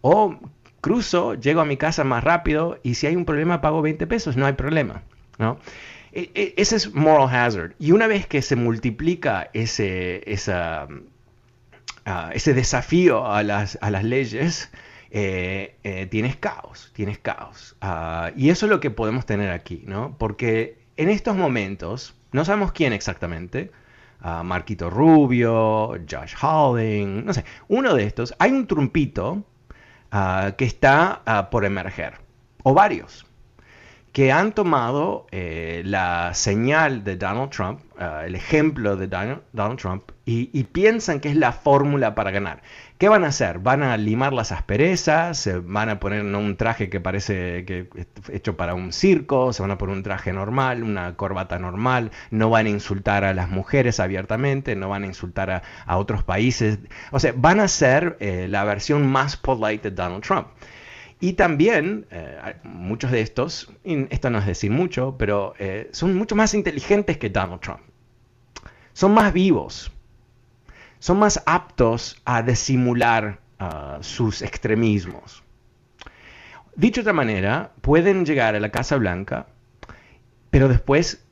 o 0.06 0.38
cruzo, 0.82 1.32
llego 1.32 1.62
a 1.62 1.64
mi 1.64 1.78
casa 1.78 2.04
más 2.04 2.22
rápido 2.22 2.78
y 2.82 2.96
si 2.96 3.06
hay 3.06 3.16
un 3.16 3.24
problema 3.24 3.62
pago 3.62 3.80
20 3.80 4.06
pesos, 4.06 4.36
no 4.36 4.44
hay 4.44 4.52
problema. 4.52 5.02
¿no? 5.38 5.58
E, 6.12 6.30
e, 6.34 6.52
ese 6.58 6.76
es 6.76 6.92
moral 6.92 7.34
hazard. 7.34 7.72
Y 7.78 7.92
una 7.92 8.06
vez 8.06 8.26
que 8.26 8.42
se 8.42 8.54
multiplica 8.54 9.48
ese, 9.54 10.22
ah, 12.04 12.30
ese 12.34 12.52
desafío 12.52 13.26
a 13.26 13.42
las, 13.42 13.78
leyes, 14.02 14.70
eh, 15.10 15.76
eh, 15.84 16.06
tienes 16.10 16.36
caos, 16.36 16.90
tienes 16.94 17.18
caos. 17.18 17.74
Ah, 17.80 18.30
y 18.36 18.50
eso 18.50 18.66
es 18.66 18.70
lo 18.70 18.80
que 18.80 18.90
podemos 18.90 19.24
tener 19.24 19.52
aquí, 19.52 19.84
¿no? 19.86 20.16
Porque 20.18 20.76
en 20.98 21.08
estos 21.08 21.34
momentos, 21.34 22.14
no 22.30 22.44
sabemos 22.44 22.72
quién 22.72 22.92
exactamente, 22.92 23.70
uh, 24.22 24.44
Marquito 24.44 24.90
Rubio, 24.90 25.98
Josh 26.06 26.34
Halding, 26.38 27.24
no 27.24 27.32
sé, 27.32 27.46
uno 27.68 27.94
de 27.94 28.04
estos, 28.04 28.34
hay 28.38 28.50
un 28.52 28.66
trumpito 28.66 29.46
Ah, 30.16 30.52
que 30.56 30.64
está 30.64 31.22
ah, 31.26 31.50
por 31.50 31.64
emerger, 31.64 32.12
o 32.62 32.72
varios, 32.72 33.26
que 34.12 34.30
han 34.30 34.52
tomado 34.52 35.26
eh, 35.32 35.82
la 35.84 36.32
señal 36.34 37.02
de 37.02 37.16
Donald 37.16 37.50
Trump, 37.50 37.80
ah, 37.98 38.22
el 38.24 38.36
ejemplo 38.36 38.94
de 38.96 39.08
Donald, 39.08 39.76
Trump, 39.76 40.12
y, 40.26 40.64
piensan 40.64 41.20
que 41.20 41.28
es 41.28 41.36
la 41.36 41.52
fórmula 41.52 42.14
para 42.14 42.30
ganar. 42.30 42.62
¿Qué 42.96 43.08
van 43.08 43.24
a 43.24 43.28
hacer? 43.28 43.58
¿Van 43.58 43.82
a 43.82 43.96
limar 43.98 44.32
las 44.32 44.52
asperezas? 44.52 45.36
¿Se 45.36 45.58
van 45.58 45.90
a 45.90 46.00
poner 46.00 46.24
un 46.24 46.56
traje 46.56 46.88
que 46.88 46.98
parece 46.98 47.66
que 47.66 47.88
hecho 48.32 48.56
para 48.56 48.74
un 48.74 48.92
circo? 48.92 49.52
¿Se 49.52 49.60
van 49.60 49.70
a 49.70 49.76
poner 49.76 49.96
un 49.96 50.02
traje 50.02 50.32
normal, 50.32 50.82
una 50.82 51.14
corbata 51.16 51.58
normal? 51.58 52.10
¿No 52.30 52.48
van 52.48 52.66
a 52.66 52.70
insultar 52.70 53.24
a 53.24 53.34
las 53.34 53.50
mujeres 53.50 54.00
abiertamente? 54.00 54.76
¿No 54.76 54.88
van 54.88 55.02
a 55.02 55.06
insultar 55.06 55.62
a, 55.86 55.96
otros 55.98 56.24
países? 56.24 56.78
O 57.10 57.20
sea, 57.20 57.34
van 57.36 57.60
a 57.60 57.68
ser 57.68 58.16
eh, 58.20 58.46
la 58.48 58.64
versión 58.64 59.06
más 59.06 59.36
polite 59.36 59.90
de 59.90 59.96
Donald 59.96 60.22
Trump. 60.22 60.46
Y 61.20 61.34
también 61.34 62.06
eh, 62.10 62.56
muchos 62.64 63.10
de 63.10 63.20
estos, 63.20 63.70
esto 63.84 64.30
no 64.30 64.38
es 64.38 64.46
decir 64.46 64.70
mucho, 64.70 65.16
pero 65.18 65.54
eh, 65.58 65.88
son 65.92 66.16
mucho 66.16 66.34
más 66.34 66.54
inteligentes 66.54 67.18
que 67.18 67.30
Donald 67.30 67.60
Trump. 67.60 67.80
Son 68.92 69.12
más 69.12 69.32
vivos, 69.32 69.90
son 71.04 71.18
más 71.18 71.42
aptos 71.44 72.16
a 72.24 72.40
disimular 72.40 73.38
ah, 73.58 73.98
sus 74.00 74.40
extremismos. 74.40 75.42
Dicho 76.76 77.02
de 77.02 77.02
otra 77.02 77.12
manera, 77.12 77.72
pueden 77.82 78.24
llegar 78.24 78.54
a 78.54 78.60
la 78.60 78.70
Casa 78.70 78.96
Blanca, 78.96 79.48
pero 80.48 80.66
después 80.66 81.22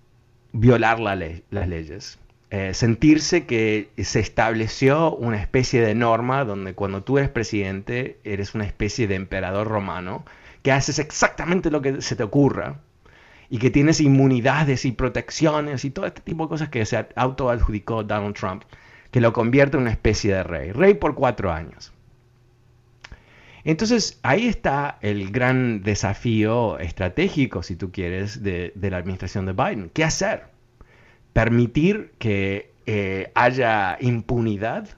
violar 0.52 1.00
las 1.00 1.68
leyes. 1.68 2.18
Eh, 2.50 2.74
sentirse 2.74 3.46
que 3.46 3.88
se 3.96 4.20
estableció 4.20 5.16
una 5.16 5.40
especie 5.40 5.80
de 5.80 5.94
norma 5.94 6.44
donde 6.44 6.74
cuando 6.74 7.02
tú 7.02 7.16
eres 7.16 7.30
presidente 7.30 8.20
eres 8.24 8.54
una 8.54 8.66
especie 8.66 9.06
de 9.06 9.14
emperador 9.14 9.68
romano, 9.68 10.26
que 10.60 10.70
haces 10.70 10.98
exactamente 10.98 11.70
lo 11.70 11.80
que 11.80 12.02
se 12.02 12.14
te 12.14 12.24
ocurra 12.24 12.80
y 13.48 13.56
que 13.56 13.70
tienes 13.70 14.02
inmunidades 14.02 14.84
y 14.84 14.92
protecciones 14.92 15.86
y 15.86 15.90
todo 15.90 16.04
este 16.04 16.20
tipo 16.20 16.44
de 16.44 16.50
cosas 16.50 16.68
que 16.68 16.84
se 16.84 17.06
autoadjudicó 17.16 18.04
Donald 18.04 18.36
Trump 18.36 18.64
que 19.12 19.20
lo 19.20 19.32
convierte 19.32 19.76
en 19.76 19.82
una 19.82 19.92
especie 19.92 20.34
de 20.34 20.42
rey. 20.42 20.72
Rey 20.72 20.94
por 20.94 21.14
cuatro 21.14 21.52
años. 21.52 21.92
Entonces 23.62 24.18
ahí 24.22 24.48
está 24.48 24.98
el 25.02 25.30
gran 25.30 25.82
desafío 25.82 26.78
estratégico, 26.80 27.62
si 27.62 27.76
tú 27.76 27.92
quieres, 27.92 28.42
de, 28.42 28.72
la 28.74 28.96
administración 28.96 29.46
de 29.46 29.52
Biden. 29.52 29.90
¿Qué 29.94 30.02
hacer? 30.02 30.46
¿Permitir 31.32 32.12
que 32.18 32.72
eh, 32.86 33.30
haya 33.34 33.98
impunidad 34.00 34.88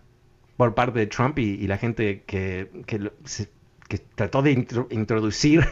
por 0.56 0.74
parte 0.74 1.00
de 1.00 1.06
Trump 1.06 1.38
y, 1.40 1.66
la 1.66 1.76
gente 1.76 2.22
que, 2.24 2.70
que, 2.86 3.10
trató 4.14 4.42
de 4.42 4.52
introducir 4.90 5.64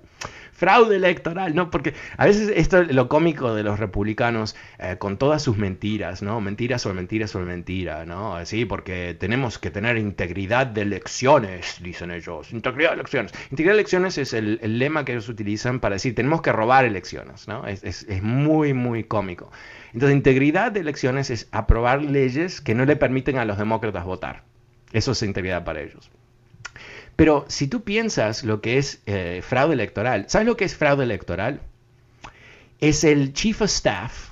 fraude 0.62 0.94
electoral, 0.94 1.56
¿no? 1.56 1.72
Porque 1.72 1.92
a 2.16 2.24
veces 2.24 2.52
esto 2.54 2.82
es 2.82 2.94
lo 2.94 3.08
cómico 3.08 3.52
de 3.52 3.64
los 3.64 3.80
republicanos 3.80 4.54
eh, 4.78 4.94
con 4.96 5.16
todas 5.16 5.42
sus 5.42 5.56
mentiras, 5.56 6.22
¿no? 6.22 6.40
Mentiras 6.40 6.82
sobre 6.82 6.94
mentiras 6.94 7.32
sobre 7.32 7.46
mentira, 7.46 8.06
¿no? 8.06 8.36
Así, 8.36 8.64
porque 8.64 9.16
tenemos 9.18 9.58
que 9.58 9.72
tener 9.72 9.96
integridad 9.96 10.68
de 10.68 10.82
elecciones, 10.82 11.82
dicen 11.82 12.12
ellos. 12.12 12.52
Integridad 12.52 12.90
de 12.90 12.94
elecciones. 12.94 13.32
Integridad 13.50 13.72
de 13.72 13.80
elecciones 13.80 14.18
es 14.18 14.34
el, 14.34 14.60
lema 14.78 15.04
que 15.04 15.10
ellos 15.10 15.28
utilizan 15.28 15.80
para 15.80 15.96
decir, 15.96 16.14
tenemos 16.14 16.42
que 16.42 16.52
robar 16.52 16.84
elecciones, 16.84 17.48
¿no? 17.48 17.66
Es, 17.66 17.82
es 17.82 18.22
muy, 18.22 18.72
muy 18.72 19.02
cómico. 19.02 19.50
Entonces, 19.92 20.16
integridad 20.16 20.70
de 20.70 20.78
elecciones 20.78 21.30
es 21.30 21.48
aprobar 21.50 22.02
leyes 22.02 22.60
que 22.60 22.76
no 22.76 22.84
le 22.84 22.94
permiten 22.94 23.36
a 23.38 23.44
los 23.44 23.58
demócratas 23.58 24.04
votar. 24.04 24.44
Eso 24.92 25.10
es 25.10 25.24
integridad 25.24 25.64
para 25.64 25.80
ellos. 25.80 26.08
Pero 27.22 27.44
si 27.46 27.68
tú 27.68 27.84
piensas 27.84 28.42
lo 28.42 28.60
que 28.60 28.78
es 28.78 29.00
eh, 29.06 29.42
fraude 29.44 29.74
electoral, 29.74 30.24
¿sabes 30.26 30.44
lo 30.44 30.56
que 30.56 30.64
es 30.64 30.74
fraude 30.74 31.04
electoral? 31.04 31.60
Es 32.80 33.04
el 33.04 33.32
chief 33.32 33.62
of 33.62 33.68
staff 33.68 34.30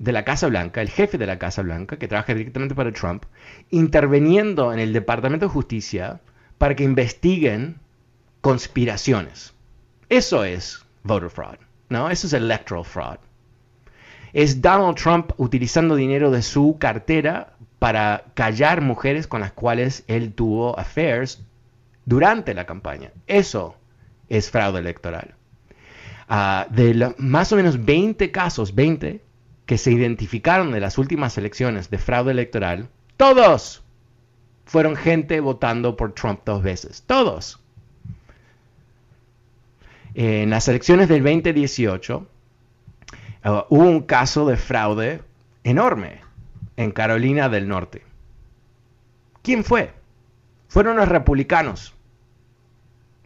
de 0.00 0.10
la 0.10 0.24
Casa 0.24 0.48
Blanca, 0.48 0.82
el 0.82 0.88
jefe 0.88 1.18
de 1.18 1.26
la 1.26 1.38
Casa 1.38 1.62
Blanca, 1.62 2.00
que 2.00 2.08
trabaja 2.08 2.34
directamente 2.34 2.74
para 2.74 2.90
Trump, 2.90 3.26
interviniendo 3.70 4.72
en 4.72 4.80
el 4.80 4.92
Departamento 4.92 5.46
de 5.46 5.52
Justicia 5.52 6.20
para 6.58 6.74
que 6.74 6.82
investiguen 6.82 7.76
conspiraciones. 8.40 9.54
Eso 10.08 10.42
es 10.42 10.84
voter 11.04 11.30
fraud, 11.30 11.58
¿no? 11.90 12.10
Eso 12.10 12.26
es 12.26 12.32
electoral 12.32 12.84
fraud. 12.84 13.18
Es 14.32 14.60
Donald 14.60 14.96
Trump 14.96 15.30
utilizando 15.36 15.94
dinero 15.94 16.32
de 16.32 16.42
su 16.42 16.76
cartera 16.80 17.54
para 17.78 18.24
callar 18.34 18.80
mujeres 18.80 19.28
con 19.28 19.42
las 19.42 19.52
cuales 19.52 20.02
él 20.08 20.32
tuvo 20.32 20.76
affairs 20.76 21.46
durante 22.06 22.54
la 22.54 22.64
campaña. 22.64 23.12
Eso 23.26 23.76
es 24.30 24.50
fraude 24.50 24.78
electoral. 24.78 25.34
Ah, 26.28 26.66
de 26.70 27.14
más 27.18 27.52
o 27.52 27.56
menos 27.56 27.84
20 27.84 28.30
casos, 28.30 28.74
20, 28.74 29.20
que 29.66 29.78
se 29.78 29.92
identificaron 29.92 30.72
de 30.72 30.80
las 30.80 30.96
últimas 30.96 31.36
elecciones 31.36 31.90
de 31.90 31.98
fraude 31.98 32.30
electoral, 32.30 32.88
todos 33.16 33.82
fueron 34.64 34.96
gente 34.96 35.40
votando 35.40 35.96
por 35.96 36.12
Trump 36.12 36.40
dos 36.44 36.62
veces. 36.62 37.04
Todos. 37.06 37.60
En 40.14 40.50
las 40.50 40.66
elecciones 40.68 41.08
del 41.08 41.22
2018 41.22 42.26
ah, 43.42 43.66
hubo 43.68 43.82
un 43.82 44.02
caso 44.02 44.46
de 44.46 44.56
fraude 44.56 45.22
enorme 45.62 46.20
en 46.76 46.92
Carolina 46.92 47.48
del 47.48 47.68
Norte. 47.68 48.02
¿Quién 49.42 49.64
fue? 49.64 49.92
Fueron 50.68 50.96
los 50.96 51.08
republicanos 51.08 51.95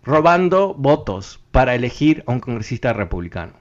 robando 0.02 0.74
votos 0.74 1.40
para 1.50 1.74
elegir 1.74 2.24
a 2.26 2.32
un 2.32 2.40
congresista 2.40 2.92
republicano. 2.92 3.52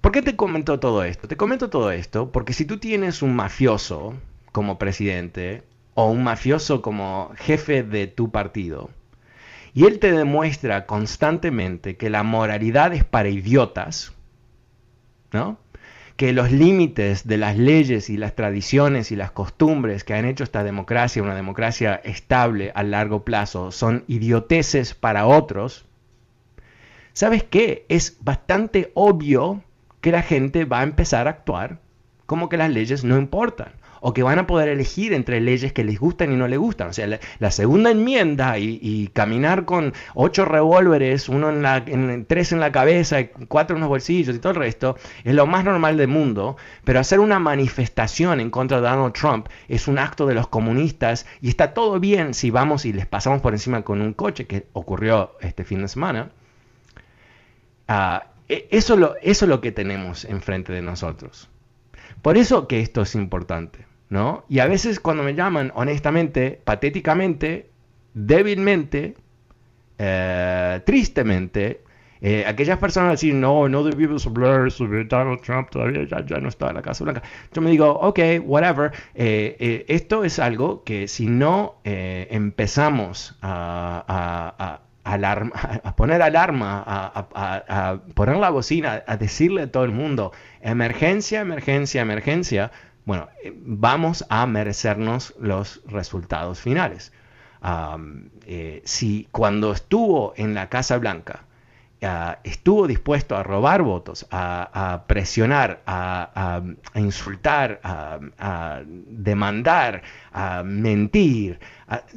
¿Por 0.00 0.12
qué 0.12 0.22
te 0.22 0.36
comento 0.36 0.80
todo 0.80 1.04
esto? 1.04 1.28
Te 1.28 1.36
comento 1.36 1.70
todo 1.70 1.92
esto 1.92 2.32
porque 2.32 2.52
si 2.52 2.64
tú 2.64 2.78
tienes 2.78 3.22
un 3.22 3.34
mafioso 3.34 4.14
como 4.50 4.78
presidente 4.78 5.62
o 5.94 6.10
un 6.10 6.24
mafioso 6.24 6.82
como 6.82 7.32
jefe 7.36 7.82
de 7.82 8.08
tu 8.08 8.30
partido 8.30 8.90
y 9.74 9.86
él 9.86 10.00
te 10.00 10.12
demuestra 10.12 10.86
constantemente 10.86 11.96
que 11.96 12.10
la 12.10 12.22
moralidad 12.22 12.92
es 12.92 13.04
para 13.04 13.28
idiotas, 13.28 14.12
¿no? 15.32 15.58
Que 16.16 16.32
los 16.32 16.52
límites 16.52 17.26
de 17.26 17.36
las 17.36 17.56
leyes 17.56 18.10
y 18.10 18.16
las 18.16 18.34
tradiciones 18.34 19.10
y 19.12 19.16
las 19.16 19.30
costumbres 19.30 20.04
que 20.04 20.14
han 20.14 20.24
hecho 20.24 20.44
esta 20.44 20.64
democracia 20.64 21.22
una 21.22 21.34
democracia 21.34 22.00
estable 22.04 22.72
a 22.74 22.82
largo 22.82 23.24
plazo 23.24 23.72
son 23.72 24.04
idioteces 24.08 24.94
para 24.94 25.26
otros, 25.26 25.86
¿sabes 27.12 27.42
qué? 27.44 27.86
Es 27.88 28.18
bastante 28.20 28.92
obvio 28.94 29.62
que 30.00 30.12
la 30.12 30.22
gente 30.22 30.64
va 30.64 30.80
a 30.80 30.84
empezar 30.84 31.26
a 31.26 31.30
actuar 31.30 31.80
como 32.26 32.48
que 32.48 32.56
las 32.56 32.70
leyes 32.70 33.04
no 33.04 33.18
importan 33.18 33.72
o 34.04 34.12
que 34.12 34.24
van 34.24 34.40
a 34.40 34.46
poder 34.48 34.68
elegir 34.68 35.12
entre 35.12 35.40
leyes 35.40 35.72
que 35.72 35.84
les 35.84 35.98
gustan 35.98 36.32
y 36.32 36.36
no 36.36 36.48
les 36.48 36.58
gustan. 36.58 36.88
O 36.88 36.92
sea, 36.92 37.06
la, 37.38 37.50
segunda 37.52 37.90
enmienda 37.90 38.58
y, 38.58 39.08
caminar 39.12 39.64
con 39.64 39.94
ocho 40.14 40.44
revólveres, 40.44 41.28
uno 41.28 41.50
en 41.50 41.62
la, 41.62 41.84
tres 42.26 42.50
en 42.50 42.58
la 42.58 42.72
cabeza, 42.72 43.28
cuatro 43.46 43.76
en 43.76 43.80
los 43.80 43.88
bolsillos 43.88 44.34
y 44.34 44.40
todo 44.40 44.52
el 44.52 44.58
resto, 44.58 44.96
es 45.22 45.34
lo 45.34 45.46
más 45.46 45.64
normal 45.64 45.96
del 45.96 46.08
mundo, 46.08 46.56
pero 46.84 46.98
hacer 46.98 47.20
una 47.20 47.38
manifestación 47.38 48.40
en 48.40 48.50
contra 48.50 48.80
de 48.80 48.88
Donald 48.88 49.14
Trump 49.14 49.46
es 49.68 49.86
un 49.86 49.98
acto 49.98 50.26
de 50.26 50.34
los 50.34 50.48
comunistas 50.48 51.24
y 51.40 51.48
está 51.48 51.72
todo 51.72 52.00
bien 52.00 52.34
si 52.34 52.50
vamos 52.50 52.84
y 52.84 52.92
les 52.92 53.06
pasamos 53.06 53.40
por 53.40 53.52
encima 53.52 53.82
con 53.82 54.02
un 54.02 54.14
coche, 54.14 54.46
que 54.46 54.66
ocurrió 54.72 55.36
este 55.40 55.62
fin 55.62 55.80
de 55.80 55.88
semana. 55.88 56.30
Ah, 57.86 58.26
e, 58.48 58.66
eso 58.72 59.16
es 59.22 59.42
lo 59.42 59.60
que 59.60 59.70
tenemos 59.70 60.24
enfrente 60.24 60.72
de 60.72 60.82
nosotros. 60.82 61.48
Por 62.20 62.36
eso 62.36 62.66
que 62.66 62.80
esto 62.80 63.02
es 63.02 63.14
importante. 63.14 63.91
¿No? 64.12 64.44
Y 64.46 64.58
a 64.58 64.66
veces 64.66 65.00
cuando 65.00 65.22
me 65.22 65.34
llaman, 65.34 65.72
honestamente, 65.74 66.60
patéticamente, 66.62 67.70
débilmente, 68.12 69.14
eh, 69.96 70.80
tristemente, 70.84 71.82
eh, 72.20 72.44
aquellas 72.46 72.78
personas 72.78 73.12
decir, 73.12 73.34
no, 73.34 73.70
no 73.70 73.82
debimos 73.82 74.26
hablar 74.26 74.70
sobre 74.70 75.04
Donald 75.04 75.40
Trump, 75.40 75.70
todavía 75.70 76.06
ya, 76.06 76.38
no 76.40 76.50
está 76.50 76.68
en 76.68 76.74
la 76.74 76.82
Casa 76.82 77.04
Blanca. 77.04 77.22
Yo 77.54 77.62
me 77.62 77.70
digo, 77.70 77.90
ok, 77.90 78.18
whatever. 78.44 78.92
Eh, 79.14 79.86
esto 79.88 80.24
es 80.24 80.38
algo 80.38 80.84
que 80.84 81.08
si 81.08 81.24
no 81.24 81.76
empezamos 81.84 83.38
a, 83.40 84.78
a, 85.04 85.96
poner 85.96 86.20
alarma, 86.20 86.84
a, 86.86 87.98
poner 88.14 88.36
la 88.36 88.50
bocina, 88.50 89.04
a 89.06 89.16
decirle 89.16 89.62
a 89.62 89.72
todo 89.72 89.84
el 89.84 89.92
mundo, 89.92 90.32
emergencia, 90.60 91.40
emergencia, 91.40 92.02
emergencia, 92.02 92.70
bueno, 93.04 93.28
eh, 93.42 93.52
vamos 93.56 94.24
a 94.28 94.46
merecernos 94.46 95.34
los 95.38 95.82
resultados 95.86 96.60
finales. 96.60 97.12
Eh, 98.46 98.82
si 98.84 99.28
cuando 99.30 99.72
estuvo 99.72 100.34
en 100.36 100.52
la 100.52 100.68
Casa 100.68 100.98
Blanca 100.98 101.44
ah, 102.02 102.38
estuvo 102.42 102.88
dispuesto 102.88 103.36
a 103.36 103.44
robar 103.44 103.82
votos, 103.82 104.26
a, 104.32 105.04
presionar, 105.06 105.80
a, 105.86 106.60
insultar, 106.96 107.80
a, 107.84 108.82
demandar, 108.84 110.02
a 110.32 110.62
mentir, 110.64 111.60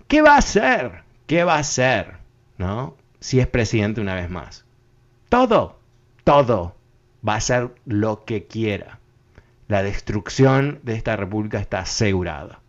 ¿qué 0.07 0.21
va 0.21 0.35
a 0.35 0.37
hacer? 0.39 1.03
¿Qué 1.27 1.43
va 1.43 1.55
a 1.55 1.59
hacer? 1.59 2.17
¿No? 2.57 2.95
Si 3.19 3.39
es 3.39 3.47
presidente 3.47 4.01
una 4.01 4.15
vez 4.15 4.29
más. 4.29 4.65
Todo, 5.29 5.79
todo 6.23 6.75
va 7.27 7.33
a 7.33 7.37
hacer 7.37 7.73
lo 7.85 8.25
que 8.25 8.45
quiera. 8.47 8.99
La 9.67 9.83
destrucción 9.83 10.79
de 10.83 10.93
esta 10.93 11.15
república 11.15 11.59
está 11.59 11.79
asegurada. 11.79 12.59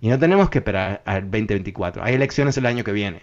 Y 0.00 0.08
no 0.08 0.18
tenemos 0.18 0.50
que 0.50 0.58
esperar 0.58 1.02
al 1.04 1.22
2024. 1.22 2.02
Hay 2.02 2.14
elecciones 2.14 2.56
el 2.56 2.66
año 2.66 2.84
que 2.84 2.92
viene. 2.92 3.22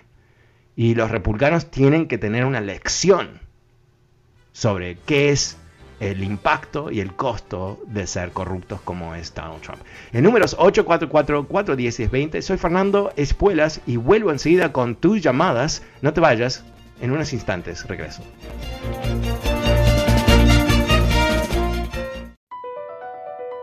Y 0.76 0.96
los 0.96 1.12
republicanos 1.12 1.70
tienen 1.72 2.08
que 2.08 2.18
tener 2.18 2.46
una 2.46 2.62
lección 2.62 3.42
sobre 4.54 4.98
qué 5.06 5.30
es 5.30 5.58
el 6.00 6.24
impacto 6.24 6.92
y 6.92 7.02
el 7.02 7.14
costo 7.16 7.82
de 7.88 8.08
ser 8.08 8.32
corruptos 8.32 8.82
como 8.82 9.16
es 9.16 9.34
Donald 9.34 9.62
Trump. 9.62 9.82
En 10.14 10.24
números 10.24 10.58
844-410-20, 10.58 12.42
soy 12.42 12.58
Fernando 12.58 13.12
Espuelas 13.18 13.82
y 13.86 13.98
vuelvo 13.98 14.32
enseguida 14.32 14.72
con 14.72 14.96
tus 14.96 15.22
llamadas. 15.22 15.84
No 16.02 16.14
te 16.14 16.22
vayas, 16.22 16.64
en 17.02 17.12
unos 17.12 17.34
instantes 17.34 17.86
regreso. 17.88 18.24